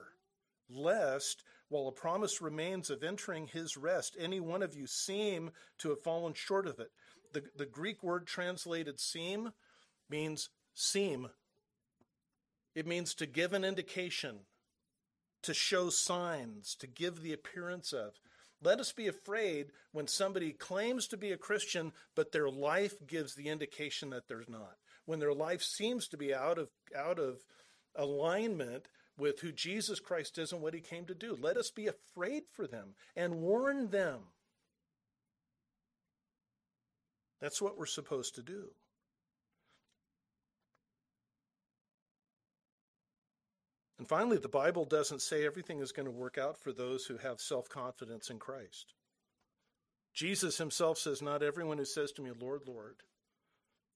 lest, 0.71 1.43
while 1.69 1.89
a 1.89 1.93
promise 1.93 2.41
remains 2.41 2.91
of 2.91 3.03
entering 3.03 3.49
his 3.49 3.77
rest, 3.77 4.17
any 4.21 4.39
one 4.39 4.63
of 4.63 4.77
you 4.77 4.87
seem 4.87 5.51
to 5.79 5.89
have 5.89 6.03
fallen 6.03 6.35
short 6.35 6.69
of 6.69 6.79
it 6.79 6.93
the, 7.33 7.45
the 7.57 7.67
Greek 7.67 8.03
word 8.03 8.27
translated 8.27 9.01
seem 9.01 9.53
means 10.11 10.51
seem. 10.75 11.29
It 12.75 12.87
means 12.87 13.15
to 13.15 13.27
give 13.27 13.53
an 13.53 13.65
indication, 13.65 14.41
to 15.43 15.53
show 15.53 15.91
signs, 15.91 16.75
to 16.77 16.87
give 16.87 17.23
the 17.23 17.33
appearance 17.33 17.93
of. 17.93 18.15
Let 18.63 18.81
us 18.81 18.93
be 18.93 19.07
afraid 19.07 19.67
when 19.93 20.09
somebody 20.09 20.53
claims 20.53 21.07
to 21.09 21.17
be 21.17 21.31
a 21.31 21.37
Christian, 21.37 21.93
but 22.15 22.33
their 22.33 22.51
life 22.51 23.07
gives 23.07 23.35
the 23.35 23.49
indication 23.49 24.11
that 24.11 24.29
there's 24.29 24.49
not. 24.49 24.77
When 25.07 25.21
their 25.21 25.35
life 25.35 25.63
seems 25.63 26.09
to 26.09 26.17
be 26.17 26.35
out 26.35 26.59
of, 26.59 26.69
out 26.97 27.19
of 27.19 27.45
alignment 27.95 28.89
with 29.17 29.41
who 29.41 29.53
Jesus 29.53 30.01
Christ 30.01 30.39
is 30.39 30.53
and 30.53 30.63
what 30.63 30.75
he 30.75 30.81
came 30.81 31.05
to 31.07 31.15
do. 31.15 31.37
Let 31.41 31.57
us 31.57 31.71
be 31.71 31.87
afraid 31.87 32.45
for 32.53 32.67
them 32.67 32.95
and 33.17 33.41
warn 33.41 33.91
them 33.91 34.21
that's 37.41 37.63
what 37.63 37.79
we're 37.79 37.87
supposed 37.87 38.35
to 38.37 38.43
do. 38.43 38.71
And 43.99 44.09
finally, 44.09 44.39
the 44.39 44.49
Bible 44.49 44.85
doesn't 44.85 45.23
say 45.23 45.45
everything 45.45 45.81
is 45.81 45.93
going 45.93 46.07
to 46.07 46.13
work 46.13 46.39
out 46.39 46.57
for 46.57 46.73
those 46.73 47.05
who 47.05 47.17
have 47.19 47.41
self 47.41 47.69
confidence 47.69 48.31
in 48.31 48.39
Christ. 48.39 48.95
Jesus 50.15 50.59
himself 50.59 50.99
says, 50.99 51.21
Not 51.21 51.43
everyone 51.43 51.79
who 51.79 51.85
says 51.85 52.13
to 52.13 52.23
me, 52.23 52.31
Lord, 52.41 52.63
Lord, 52.67 53.03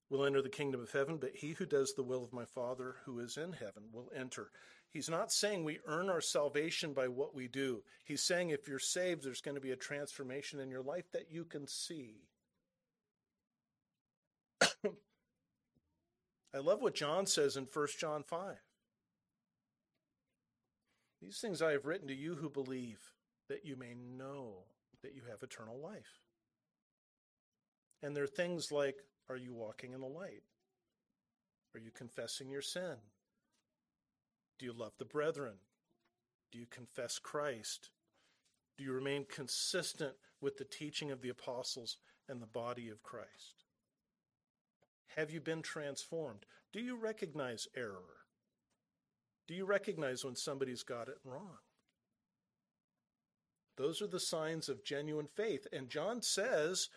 will 0.09 0.25
enter 0.25 0.41
the 0.41 0.49
kingdom 0.49 0.81
of 0.81 0.91
heaven, 0.91 1.17
but 1.17 1.35
he 1.35 1.51
who 1.51 1.65
does 1.65 1.93
the 1.93 2.03
will 2.03 2.23
of 2.23 2.33
my 2.33 2.45
Father 2.45 2.95
who 3.05 3.19
is 3.19 3.37
in 3.37 3.53
heaven 3.53 3.83
will 3.91 4.11
enter. 4.15 4.51
He's 4.89 5.09
not 5.09 5.31
saying 5.31 5.63
we 5.63 5.79
earn 5.87 6.09
our 6.09 6.21
salvation 6.21 6.93
by 6.93 7.07
what 7.07 7.33
we 7.33 7.47
do. 7.47 7.81
He's 8.03 8.21
saying 8.21 8.49
if 8.51 8.67
you're 8.67 8.79
saved, 8.79 9.23
there's 9.23 9.41
going 9.41 9.55
to 9.55 9.61
be 9.61 9.71
a 9.71 9.75
transformation 9.75 10.59
in 10.59 10.69
your 10.69 10.83
life 10.83 11.11
that 11.13 11.31
you 11.31 11.45
can 11.45 11.65
see. 11.67 12.21
I 16.53 16.59
love 16.59 16.81
what 16.81 16.93
John 16.93 17.25
says 17.25 17.57
in 17.57 17.67
1 17.71 17.87
John 17.99 18.23
5. 18.23 18.55
These 21.21 21.39
things 21.39 21.61
I 21.61 21.71
have 21.71 21.85
written 21.85 22.07
to 22.09 22.13
you 22.13 22.35
who 22.35 22.49
believe, 22.49 22.99
that 23.49 23.65
you 23.65 23.75
may 23.75 23.95
know 23.95 24.65
that 25.01 25.15
you 25.15 25.21
have 25.29 25.41
eternal 25.41 25.79
life. 25.79 26.21
And 28.01 28.15
there 28.15 28.25
are 28.25 28.27
things 28.27 28.71
like 28.71 28.97
Are 29.29 29.37
you 29.37 29.53
walking 29.53 29.93
in 29.93 30.01
the 30.01 30.07
light? 30.07 30.43
Are 31.73 31.79
you 31.79 31.91
confessing 31.91 32.51
your 32.51 32.61
sin? 32.61 32.97
Do 34.59 34.65
you 34.65 34.73
love 34.73 34.93
the 34.99 35.05
brethren? 35.05 35.55
Do 36.51 36.59
you 36.59 36.67
confess 36.69 37.19
Christ? 37.19 37.89
Do 38.77 38.83
you 38.83 38.91
remain 38.91 39.25
consistent 39.29 40.13
with 40.41 40.57
the 40.57 40.65
teaching 40.65 41.09
of 41.09 41.21
the 41.21 41.29
apostles 41.29 41.97
and 42.27 42.41
the 42.41 42.47
body 42.47 42.89
of 42.89 43.01
Christ? 43.01 43.62
Have 45.15 45.31
you 45.31 45.39
been 45.41 45.61
transformed? 45.61 46.45
Do 46.71 46.79
you 46.79 46.95
recognize 46.95 47.67
error? 47.75 48.25
Do 49.47 49.53
you 49.53 49.65
recognize 49.65 50.23
when 50.23 50.35
somebody's 50.35 50.83
got 50.83 51.07
it 51.09 51.17
wrong? 51.23 51.57
Those 53.77 54.01
are 54.01 54.07
the 54.07 54.19
signs 54.19 54.69
of 54.69 54.83
genuine 54.83 55.27
faith. 55.27 55.67
And 55.73 55.89
John 55.89 56.21
says, 56.21 56.89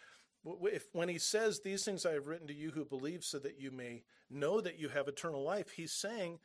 if, 0.63 0.85
when 0.93 1.09
he 1.09 1.19
says, 1.19 1.61
These 1.61 1.85
things 1.85 2.07
I 2.07 2.13
have 2.13 2.27
written 2.27 2.47
to 2.47 2.55
you 2.55 2.71
who 2.71 2.85
believe 2.85 3.25
so 3.25 3.39
that 3.41 3.59
you 3.61 3.71
may 3.71 4.03
know 4.31 4.61
that 4.61 4.79
you 4.79 4.89
have 4.89 5.09
eternal 5.09 5.43
life, 5.43 5.71
he's 5.71 5.93
saying 5.93 6.39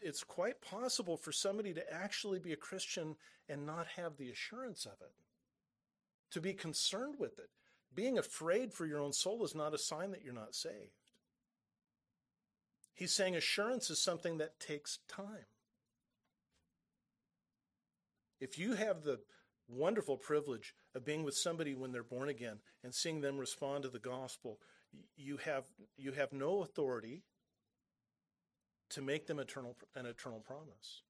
it's 0.00 0.24
quite 0.24 0.60
possible 0.60 1.16
for 1.16 1.32
somebody 1.32 1.74
to 1.74 1.92
actually 1.92 2.38
be 2.38 2.52
a 2.52 2.56
Christian 2.56 3.16
and 3.48 3.66
not 3.66 3.86
have 3.96 4.16
the 4.16 4.30
assurance 4.30 4.86
of 4.86 5.00
it. 5.00 5.12
to 6.30 6.40
be 6.40 6.52
concerned 6.54 7.16
with 7.18 7.38
it. 7.38 7.50
Being 7.94 8.18
afraid 8.18 8.72
for 8.72 8.86
your 8.86 9.00
own 9.00 9.12
soul 9.12 9.44
is 9.44 9.54
not 9.54 9.74
a 9.74 9.78
sign 9.78 10.10
that 10.12 10.22
you're 10.24 10.32
not 10.32 10.54
saved. 10.54 11.00
He's 12.94 13.12
saying 13.12 13.34
assurance 13.34 13.90
is 13.90 14.02
something 14.02 14.38
that 14.38 14.60
takes 14.60 14.98
time. 15.08 15.46
If 18.40 18.58
you 18.58 18.74
have 18.74 19.02
the 19.02 19.20
wonderful 19.68 20.16
privilege 20.16 20.74
of 20.94 21.04
being 21.04 21.24
with 21.24 21.34
somebody 21.34 21.74
when 21.74 21.92
they're 21.92 22.02
born 22.02 22.28
again 22.28 22.58
and 22.82 22.94
seeing 22.94 23.20
them 23.20 23.38
respond 23.38 23.84
to 23.84 23.88
the 23.88 23.98
gospel, 23.98 24.58
you 25.16 25.36
have 25.38 25.64
you 25.96 26.12
have 26.12 26.32
no 26.32 26.62
authority 26.62 27.22
to 28.90 29.00
make 29.00 29.26
them 29.26 29.38
eternal 29.38 29.76
an 29.94 30.06
eternal 30.06 30.40
promise. 30.40 31.02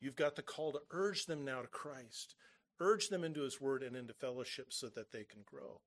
You've 0.00 0.16
got 0.16 0.36
the 0.36 0.42
call 0.42 0.72
to 0.72 0.80
urge 0.90 1.26
them 1.26 1.44
now 1.44 1.62
to 1.62 1.68
Christ, 1.68 2.34
urge 2.80 3.08
them 3.08 3.24
into 3.24 3.42
his 3.42 3.60
word 3.60 3.82
and 3.82 3.96
into 3.96 4.12
fellowship 4.12 4.72
so 4.72 4.88
that 4.88 5.12
they 5.12 5.24
can 5.24 5.42
grow. 5.44 5.80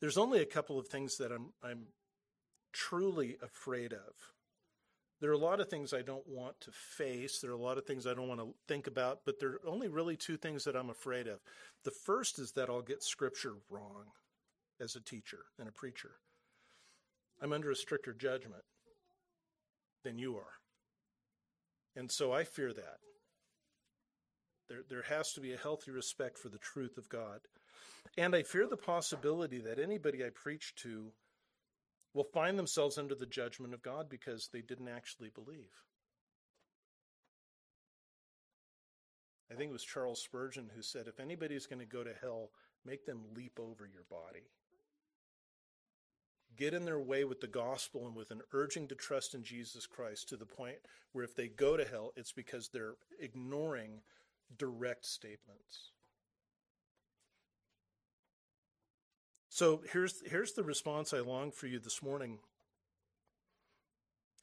There's 0.00 0.18
only 0.18 0.40
a 0.40 0.46
couple 0.46 0.78
of 0.78 0.88
things 0.88 1.16
that 1.18 1.32
I'm 1.32 1.52
I'm 1.62 1.86
truly 2.72 3.36
afraid 3.42 3.92
of. 3.92 4.14
There 5.20 5.30
are 5.30 5.34
a 5.34 5.38
lot 5.38 5.58
of 5.58 5.68
things 5.68 5.92
I 5.92 6.02
don't 6.02 6.26
want 6.28 6.60
to 6.60 6.70
face. 6.70 7.40
There 7.40 7.50
are 7.50 7.54
a 7.54 7.60
lot 7.60 7.76
of 7.76 7.86
things 7.86 8.06
I 8.06 8.14
don't 8.14 8.28
want 8.28 8.40
to 8.40 8.54
think 8.68 8.86
about, 8.86 9.20
but 9.24 9.40
there 9.40 9.50
are 9.50 9.60
only 9.66 9.88
really 9.88 10.16
two 10.16 10.36
things 10.36 10.62
that 10.64 10.76
I'm 10.76 10.90
afraid 10.90 11.26
of. 11.26 11.40
The 11.84 11.90
first 11.90 12.38
is 12.38 12.52
that 12.52 12.70
I'll 12.70 12.82
get 12.82 13.02
scripture 13.02 13.54
wrong 13.68 14.12
as 14.80 14.94
a 14.94 15.00
teacher 15.00 15.40
and 15.58 15.68
a 15.68 15.72
preacher. 15.72 16.12
I'm 17.42 17.52
under 17.52 17.70
a 17.70 17.76
stricter 17.76 18.12
judgment 18.12 18.62
than 20.04 20.18
you 20.18 20.36
are. 20.36 20.58
And 21.96 22.12
so 22.12 22.32
I 22.32 22.44
fear 22.44 22.72
that. 22.72 22.98
There, 24.68 24.82
there 24.88 25.02
has 25.02 25.32
to 25.32 25.40
be 25.40 25.52
a 25.52 25.58
healthy 25.58 25.90
respect 25.90 26.38
for 26.38 26.48
the 26.48 26.58
truth 26.58 26.98
of 26.98 27.08
God. 27.08 27.40
And 28.16 28.34
I 28.34 28.42
fear 28.42 28.66
the 28.66 28.76
possibility 28.76 29.58
that 29.60 29.78
anybody 29.78 30.24
I 30.24 30.30
preach 30.30 30.74
to 30.82 31.12
will 32.14 32.24
find 32.24 32.58
themselves 32.58 32.98
under 32.98 33.14
the 33.14 33.26
judgment 33.26 33.74
of 33.74 33.82
God 33.82 34.08
because 34.08 34.48
they 34.52 34.60
didn't 34.60 34.88
actually 34.88 35.30
believe. 35.30 35.70
I 39.50 39.54
think 39.54 39.70
it 39.70 39.72
was 39.72 39.84
Charles 39.84 40.22
Spurgeon 40.22 40.70
who 40.74 40.82
said, 40.82 41.06
if 41.06 41.20
anybody's 41.20 41.66
going 41.66 41.80
to 41.80 41.86
go 41.86 42.04
to 42.04 42.12
hell, 42.20 42.50
make 42.84 43.06
them 43.06 43.22
leap 43.34 43.58
over 43.58 43.86
your 43.86 44.04
body. 44.10 44.44
Get 46.56 46.74
in 46.74 46.84
their 46.84 47.00
way 47.00 47.24
with 47.24 47.40
the 47.40 47.46
gospel 47.46 48.06
and 48.06 48.16
with 48.16 48.30
an 48.30 48.42
urging 48.52 48.88
to 48.88 48.94
trust 48.94 49.34
in 49.34 49.44
Jesus 49.44 49.86
Christ 49.86 50.28
to 50.28 50.36
the 50.36 50.44
point 50.44 50.78
where 51.12 51.24
if 51.24 51.36
they 51.36 51.48
go 51.48 51.76
to 51.76 51.84
hell, 51.84 52.12
it's 52.16 52.32
because 52.32 52.68
they're 52.68 52.96
ignoring 53.20 54.00
direct 54.56 55.06
statements. 55.06 55.92
So 59.48 59.82
here's 59.92 60.22
here's 60.24 60.52
the 60.52 60.62
response 60.62 61.12
I 61.12 61.18
long 61.18 61.50
for 61.50 61.66
you 61.66 61.80
this 61.80 62.02
morning. 62.02 62.38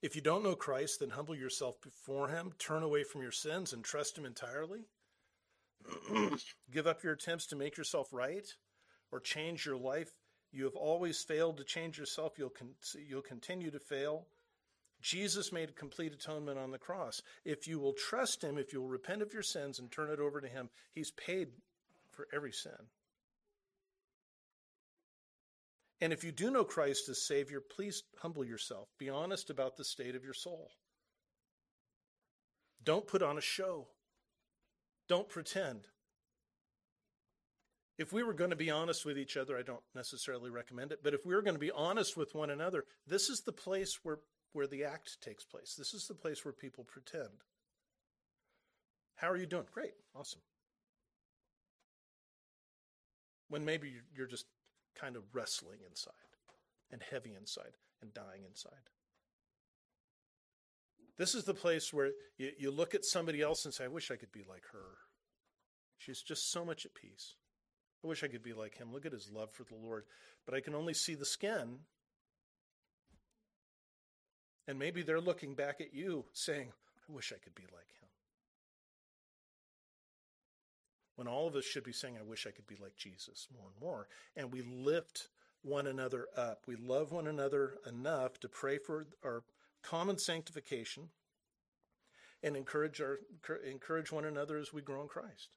If 0.01 0.16
you 0.16 0.22
don't 0.22 0.43
know 0.43 0.56
Christ, 0.56 0.99
then 0.99 1.12
humble 1.12 1.36
yourself 1.36 1.82
before 1.82 2.28
him, 2.28 2.51
turn 2.60 2.84
away 2.84 3.03
from 3.03 3.22
your 3.22 3.32
sins 3.32 3.74
and 3.74 3.84
trust 3.84 4.18
him 4.18 4.26
entirely. 4.26 4.82
Give 6.72 6.86
up 6.86 7.03
your 7.03 7.14
attempts 7.14 7.45
to 7.47 7.56
make 7.56 7.78
yourself 7.78 8.10
right 8.12 8.45
or 9.12 9.20
change 9.20 9.66
your 9.66 9.78
life. 9.78 10.12
You 10.51 10.66
have 10.66 10.76
always 10.76 11.24
failed 11.24 11.58
to 11.58 11.64
change 11.64 11.97
yourself. 11.97 12.34
You'll 12.38 12.49
con- 12.49 12.76
you'll 13.08 13.22
continue 13.22 13.72
to 13.72 13.80
fail. 13.80 14.28
Jesus 15.02 15.52
made 15.52 15.76
complete 15.76 16.14
atonement 16.14 16.58
on 16.58 16.72
the 16.72 16.78
cross. 16.78 17.22
If 17.43 17.68
you 17.68 17.80
will 17.80 17.93
trust 17.93 18.43
him, 18.43 18.58
if 18.58 18.74
you 18.74 18.82
will 18.82 18.88
repent 18.88 19.22
of 19.22 19.34
your 19.34 19.43
sins 19.43 19.78
and 19.80 19.91
turn 19.91 20.10
it 20.10 20.20
over 20.20 20.41
to 20.41 20.48
him, 20.48 20.70
he's 20.93 21.12
paid 21.12 21.50
for 22.12 22.28
every 22.34 22.52
sin. 22.52 22.72
And 26.02 26.12
if 26.12 26.24
you 26.24 26.32
do 26.32 26.52
know 26.52 26.64
Christ 26.64 27.08
as 27.10 27.26
Savior, 27.26 27.62
please 27.62 28.04
humble 28.20 28.43
yourself. 28.43 28.89
Be 28.98 29.10
honest 29.10 29.50
about 29.50 29.78
the 29.78 29.86
state 29.86 30.16
of 30.16 30.24
your 30.24 30.34
soul. 30.34 30.72
Don't 32.84 33.08
put 33.08 33.24
on 33.24 33.38
a 33.38 33.41
show. 33.41 33.88
Don't 35.08 35.30
pretend. 35.30 35.88
If 37.98 38.12
we 38.12 38.24
were 38.24 38.34
going 38.34 38.50
to 38.50 38.56
be 38.56 38.70
honest 38.70 39.06
with 39.06 39.18
each 39.18 39.38
other, 39.38 39.58
I 39.58 39.62
don't 39.62 39.84
necessarily 39.96 40.50
recommend 40.50 40.91
it, 40.91 41.00
but 41.02 41.14
if 41.14 41.26
we 41.26 41.34
were 41.34 41.41
going 41.41 41.56
to 41.56 41.60
be 41.60 41.72
honest 41.72 42.18
with 42.18 42.36
one 42.36 42.50
another, 42.50 42.84
this 43.08 43.30
is 43.30 43.41
the 43.41 43.54
place 43.54 44.00
where, 44.04 44.20
where 44.54 44.68
the 44.68 44.84
act 44.84 45.22
takes 45.22 45.43
place. 45.43 45.76
This 45.78 45.93
is 45.93 46.08
the 46.08 46.14
place 46.14 46.46
where 46.46 46.54
people 46.54 46.84
pretend. 46.84 47.43
How 49.16 49.30
are 49.30 49.38
you 49.38 49.46
doing? 49.46 49.66
Great. 49.74 49.93
Awesome. 50.16 50.41
When 53.50 53.64
maybe 53.64 53.93
you're 54.16 54.28
just 54.28 54.46
kind 55.00 55.16
of 55.16 55.24
wrestling 55.34 55.80
inside 55.88 56.14
and 56.91 57.02
heavy 57.10 57.34
inside 57.38 57.78
and 58.02 58.14
dying 58.14 58.43
inside. 58.48 58.89
This 61.18 61.34
is 61.34 61.46
the 61.46 61.54
place 61.54 61.93
where 61.93 62.12
you, 62.38 62.52
you 62.58 62.72
look 62.72 62.93
at 62.93 63.06
somebody 63.06 63.41
else 63.41 63.66
and 63.66 63.74
say, 63.74 63.86
I 63.86 63.89
wish 63.89 64.12
I 64.12 64.16
could 64.16 64.32
be 64.32 64.43
like 64.48 64.64
her. 64.74 64.98
She's 65.98 66.22
just 66.22 66.52
so 66.52 66.66
much 66.66 66.86
at 66.86 66.93
peace. 66.93 67.36
I 68.04 68.08
wish 68.08 68.24
I 68.24 68.28
could 68.28 68.43
be 68.43 68.54
like 68.54 68.78
him. 68.78 68.91
Look 68.91 69.06
at 69.06 69.14
his 69.14 69.30
love 69.32 69.52
for 69.52 69.64
the 69.64 69.76
Lord. 69.76 70.04
But 70.46 70.56
I 70.56 70.60
can 70.60 70.76
only 70.76 70.93
see 70.93 71.16
the 71.16 71.26
skin. 71.26 71.80
And 74.68 74.80
maybe 74.80 75.03
they're 75.03 75.22
looking 75.22 75.53
back 75.53 75.80
at 75.80 75.93
you 75.93 76.26
saying, 76.34 76.72
I 77.09 77.13
wish 77.13 77.32
I 77.32 77.38
could 77.43 77.55
be 77.55 77.63
like 77.63 77.88
him 77.99 78.05
when 81.16 81.28
all 81.28 81.47
of 81.47 81.55
us 81.55 81.66
should 81.66 81.84
be 81.84 81.93
saying, 81.93 82.16
I 82.20 82.24
wish 82.24 82.45
I 82.45 82.51
could 82.51 82.68
be 82.68 82.78
like 82.82 82.95
Jesus 82.97 83.47
more 83.53 83.68
and 83.72 83.82
more. 83.82 84.07
And 84.36 84.51
we 84.51 84.61
lift 84.61 85.30
one 85.63 85.88
another 85.88 86.28
up. 86.36 86.63
We 86.68 86.76
love 86.76 87.11
one 87.11 87.28
another 87.28 87.76
enough 87.88 88.39
to 88.41 88.49
pray 88.49 88.78
for 88.78 89.07
our 89.24 89.43
common 89.82 90.18
sanctification 90.18 91.09
and 92.43 92.55
encourage 92.55 93.01
our 93.01 93.20
encourage 93.68 94.11
one 94.11 94.26
another 94.26 94.57
as 94.57 94.74
we 94.74 94.82
grow 94.82 95.01
in 95.01 95.07
Christ. 95.07 95.49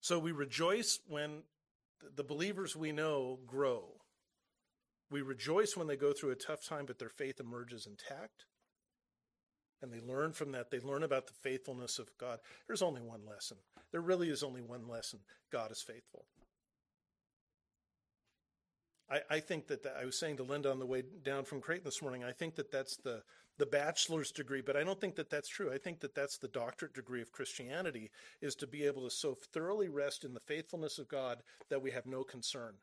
So 0.00 0.18
we 0.18 0.32
rejoice 0.32 1.00
when 1.08 1.42
the 2.14 2.24
believers 2.24 2.76
we 2.76 2.92
know 2.92 3.40
grow. 3.46 3.97
We 5.10 5.22
rejoice 5.22 5.76
when 5.76 5.86
they 5.86 5.96
go 5.96 6.12
through 6.12 6.30
a 6.30 6.36
tough 6.36 6.64
time, 6.64 6.84
but 6.86 6.98
their 6.98 7.08
faith 7.08 7.40
emerges 7.40 7.86
intact 7.86 8.44
and 9.82 9.92
they 9.92 10.00
learn 10.00 10.32
from 10.32 10.52
that. 10.52 10.70
They 10.70 10.80
learn 10.80 11.02
about 11.02 11.26
the 11.26 11.34
faithfulness 11.42 11.98
of 11.98 12.10
God. 12.18 12.38
There's 12.66 12.82
only 12.82 13.00
one 13.00 13.24
lesson. 13.26 13.58
There 13.92 14.00
really 14.00 14.28
is 14.28 14.42
only 14.42 14.60
one 14.60 14.88
lesson 14.88 15.20
God 15.52 15.70
is 15.70 15.82
faithful. 15.82 16.24
I, 19.10 19.20
I 19.30 19.40
think 19.40 19.68
that 19.68 19.82
the, 19.82 19.96
I 19.96 20.04
was 20.04 20.18
saying 20.18 20.36
to 20.38 20.42
Linda 20.42 20.70
on 20.70 20.78
the 20.78 20.86
way 20.86 21.02
down 21.24 21.44
from 21.44 21.60
Creighton 21.60 21.84
this 21.84 22.02
morning, 22.02 22.24
I 22.24 22.32
think 22.32 22.56
that 22.56 22.70
that's 22.70 22.96
the, 22.96 23.22
the 23.56 23.64
bachelor's 23.64 24.30
degree, 24.30 24.60
but 24.60 24.76
I 24.76 24.84
don't 24.84 25.00
think 25.00 25.16
that 25.16 25.30
that's 25.30 25.48
true. 25.48 25.72
I 25.72 25.78
think 25.78 26.00
that 26.00 26.14
that's 26.14 26.36
the 26.36 26.48
doctorate 26.48 26.92
degree 26.92 27.22
of 27.22 27.32
Christianity 27.32 28.10
is 28.42 28.54
to 28.56 28.66
be 28.66 28.84
able 28.84 29.04
to 29.04 29.10
so 29.10 29.36
thoroughly 29.54 29.88
rest 29.88 30.24
in 30.24 30.34
the 30.34 30.40
faithfulness 30.40 30.98
of 30.98 31.08
God 31.08 31.38
that 31.70 31.80
we 31.80 31.90
have 31.92 32.04
no 32.04 32.22
concern. 32.22 32.74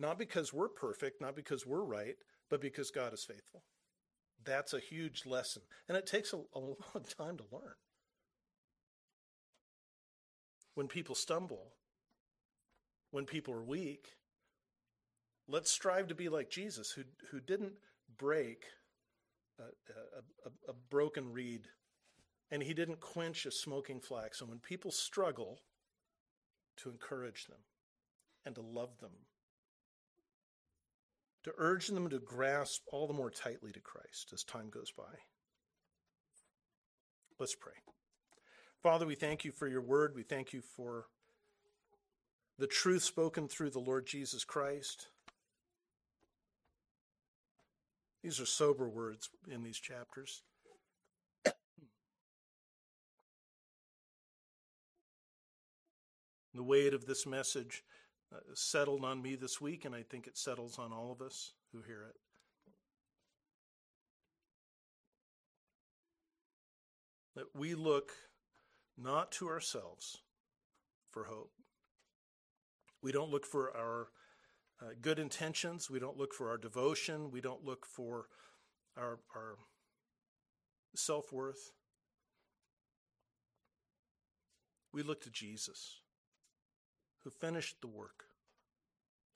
Not 0.00 0.18
because 0.18 0.50
we're 0.50 0.70
perfect, 0.70 1.20
not 1.20 1.36
because 1.36 1.66
we're 1.66 1.84
right, 1.84 2.16
but 2.48 2.62
because 2.62 2.90
God 2.90 3.12
is 3.12 3.22
faithful. 3.22 3.62
That's 4.44 4.72
a 4.72 4.80
huge 4.80 5.26
lesson. 5.26 5.60
And 5.88 5.96
it 5.96 6.06
takes 6.06 6.32
a, 6.32 6.38
a 6.38 6.58
long 6.58 7.04
time 7.18 7.36
to 7.36 7.44
learn. 7.52 7.74
When 10.74 10.88
people 10.88 11.14
stumble, 11.14 11.74
when 13.10 13.26
people 13.26 13.52
are 13.52 13.62
weak, 13.62 14.06
let's 15.46 15.70
strive 15.70 16.08
to 16.08 16.14
be 16.14 16.30
like 16.30 16.48
Jesus, 16.48 16.90
who, 16.90 17.02
who 17.30 17.38
didn't 17.38 17.74
break 18.16 18.64
a, 19.58 19.64
a, 19.64 20.70
a, 20.70 20.72
broken 20.88 21.30
reed 21.30 21.68
and 22.50 22.62
he 22.62 22.72
didn't 22.72 23.00
quench 23.00 23.44
a 23.44 23.50
smoking 23.50 24.00
flax. 24.00 24.40
And 24.40 24.48
when 24.48 24.60
people 24.60 24.90
struggle, 24.90 25.60
to 26.82 26.88
encourage 26.90 27.46
them 27.46 27.58
and 28.46 28.54
to 28.54 28.62
love 28.62 28.98
them 29.00 29.10
to 31.44 31.52
urge 31.56 31.88
them 31.88 32.08
to 32.10 32.18
grasp 32.18 32.82
all 32.92 33.06
the 33.06 33.14
more 33.14 33.30
tightly 33.30 33.72
to 33.72 33.80
Christ 33.80 34.30
as 34.32 34.44
time 34.44 34.68
goes 34.70 34.92
by. 34.96 35.18
Let's 37.38 37.54
pray. 37.54 37.72
Father, 38.82 39.06
we 39.06 39.14
thank 39.14 39.44
you 39.44 39.52
for 39.52 39.66
your 39.66 39.80
word. 39.80 40.14
We 40.14 40.22
thank 40.22 40.52
you 40.52 40.60
for 40.60 41.06
the 42.58 42.66
truth 42.66 43.02
spoken 43.02 43.48
through 43.48 43.70
the 43.70 43.78
Lord 43.78 44.06
Jesus 44.06 44.44
Christ. 44.44 45.08
These 48.22 48.40
are 48.40 48.46
sober 48.46 48.88
words 48.88 49.30
in 49.50 49.62
these 49.62 49.78
chapters. 49.78 50.42
the 56.54 56.62
weight 56.62 56.92
of 56.92 57.06
this 57.06 57.26
message 57.26 57.82
settled 58.54 59.04
on 59.04 59.20
me 59.22 59.34
this 59.34 59.60
week, 59.60 59.84
and 59.84 59.94
I 59.94 60.02
think 60.02 60.26
it 60.26 60.36
settles 60.36 60.78
on 60.78 60.92
all 60.92 61.10
of 61.12 61.20
us 61.20 61.52
who 61.72 61.82
hear 61.82 62.02
it. 62.08 62.16
that 67.40 67.46
we 67.54 67.74
look 67.74 68.12
not 68.98 69.32
to 69.32 69.48
ourselves 69.48 70.18
for 71.10 71.24
hope. 71.24 71.52
We 73.02 73.12
don't 73.12 73.30
look 73.30 73.46
for 73.46 73.74
our 73.74 74.08
uh, 74.82 74.90
good 75.00 75.18
intentions. 75.18 75.90
We 75.90 76.00
don't 76.00 76.18
look 76.18 76.34
for 76.34 76.50
our 76.50 76.58
devotion. 76.58 77.30
We 77.30 77.40
don't 77.40 77.64
look 77.64 77.86
for 77.86 78.26
our, 78.96 79.20
our 79.34 79.56
self 80.94 81.32
worth. 81.32 81.72
We 84.92 85.02
look 85.02 85.22
to 85.22 85.30
Jesus, 85.30 86.00
who 87.24 87.30
finished 87.30 87.80
the 87.80 87.88
work, 87.88 88.24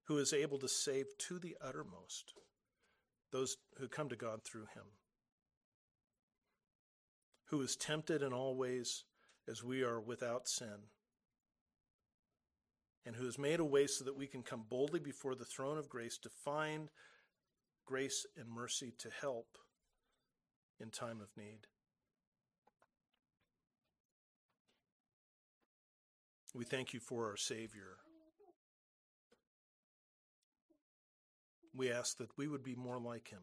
who 0.04 0.18
is 0.18 0.32
able 0.32 0.58
to 0.58 0.68
save 0.68 1.06
to 1.18 1.38
the 1.38 1.56
uttermost 1.60 2.34
those 3.32 3.56
who 3.78 3.88
come 3.88 4.08
to 4.08 4.16
God 4.16 4.44
through 4.44 4.66
him, 4.74 4.84
who 7.46 7.60
is 7.62 7.76
tempted 7.76 8.22
in 8.22 8.32
all 8.32 8.56
ways 8.56 9.04
as 9.48 9.64
we 9.64 9.82
are 9.82 10.00
without 10.00 10.46
sin, 10.46 10.88
and 13.04 13.16
who 13.16 13.24
has 13.26 13.38
made 13.38 13.60
a 13.60 13.64
way 13.64 13.86
so 13.86 14.04
that 14.04 14.16
we 14.16 14.26
can 14.26 14.42
come 14.42 14.64
boldly 14.68 15.00
before 15.00 15.34
the 15.34 15.44
throne 15.44 15.76
of 15.76 15.88
grace 15.88 16.16
to 16.18 16.28
find 16.28 16.90
grace 17.84 18.24
and 18.36 18.48
mercy 18.48 18.92
to 18.98 19.10
help 19.20 19.58
in 20.80 20.90
time 20.90 21.20
of 21.20 21.28
need. 21.36 21.66
We 26.54 26.64
thank 26.64 26.94
you 26.94 27.00
for 27.00 27.28
our 27.28 27.36
Savior. 27.36 27.96
We 31.76 31.90
ask 31.90 32.16
that 32.18 32.30
we 32.38 32.46
would 32.46 32.62
be 32.62 32.76
more 32.76 33.00
like 33.00 33.28
him. 33.28 33.40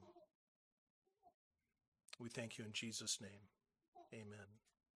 We 2.20 2.30
thank 2.30 2.58
you 2.58 2.64
in 2.64 2.72
Jesus' 2.72 3.20
name. 3.20 3.50
Amen. 4.14 4.61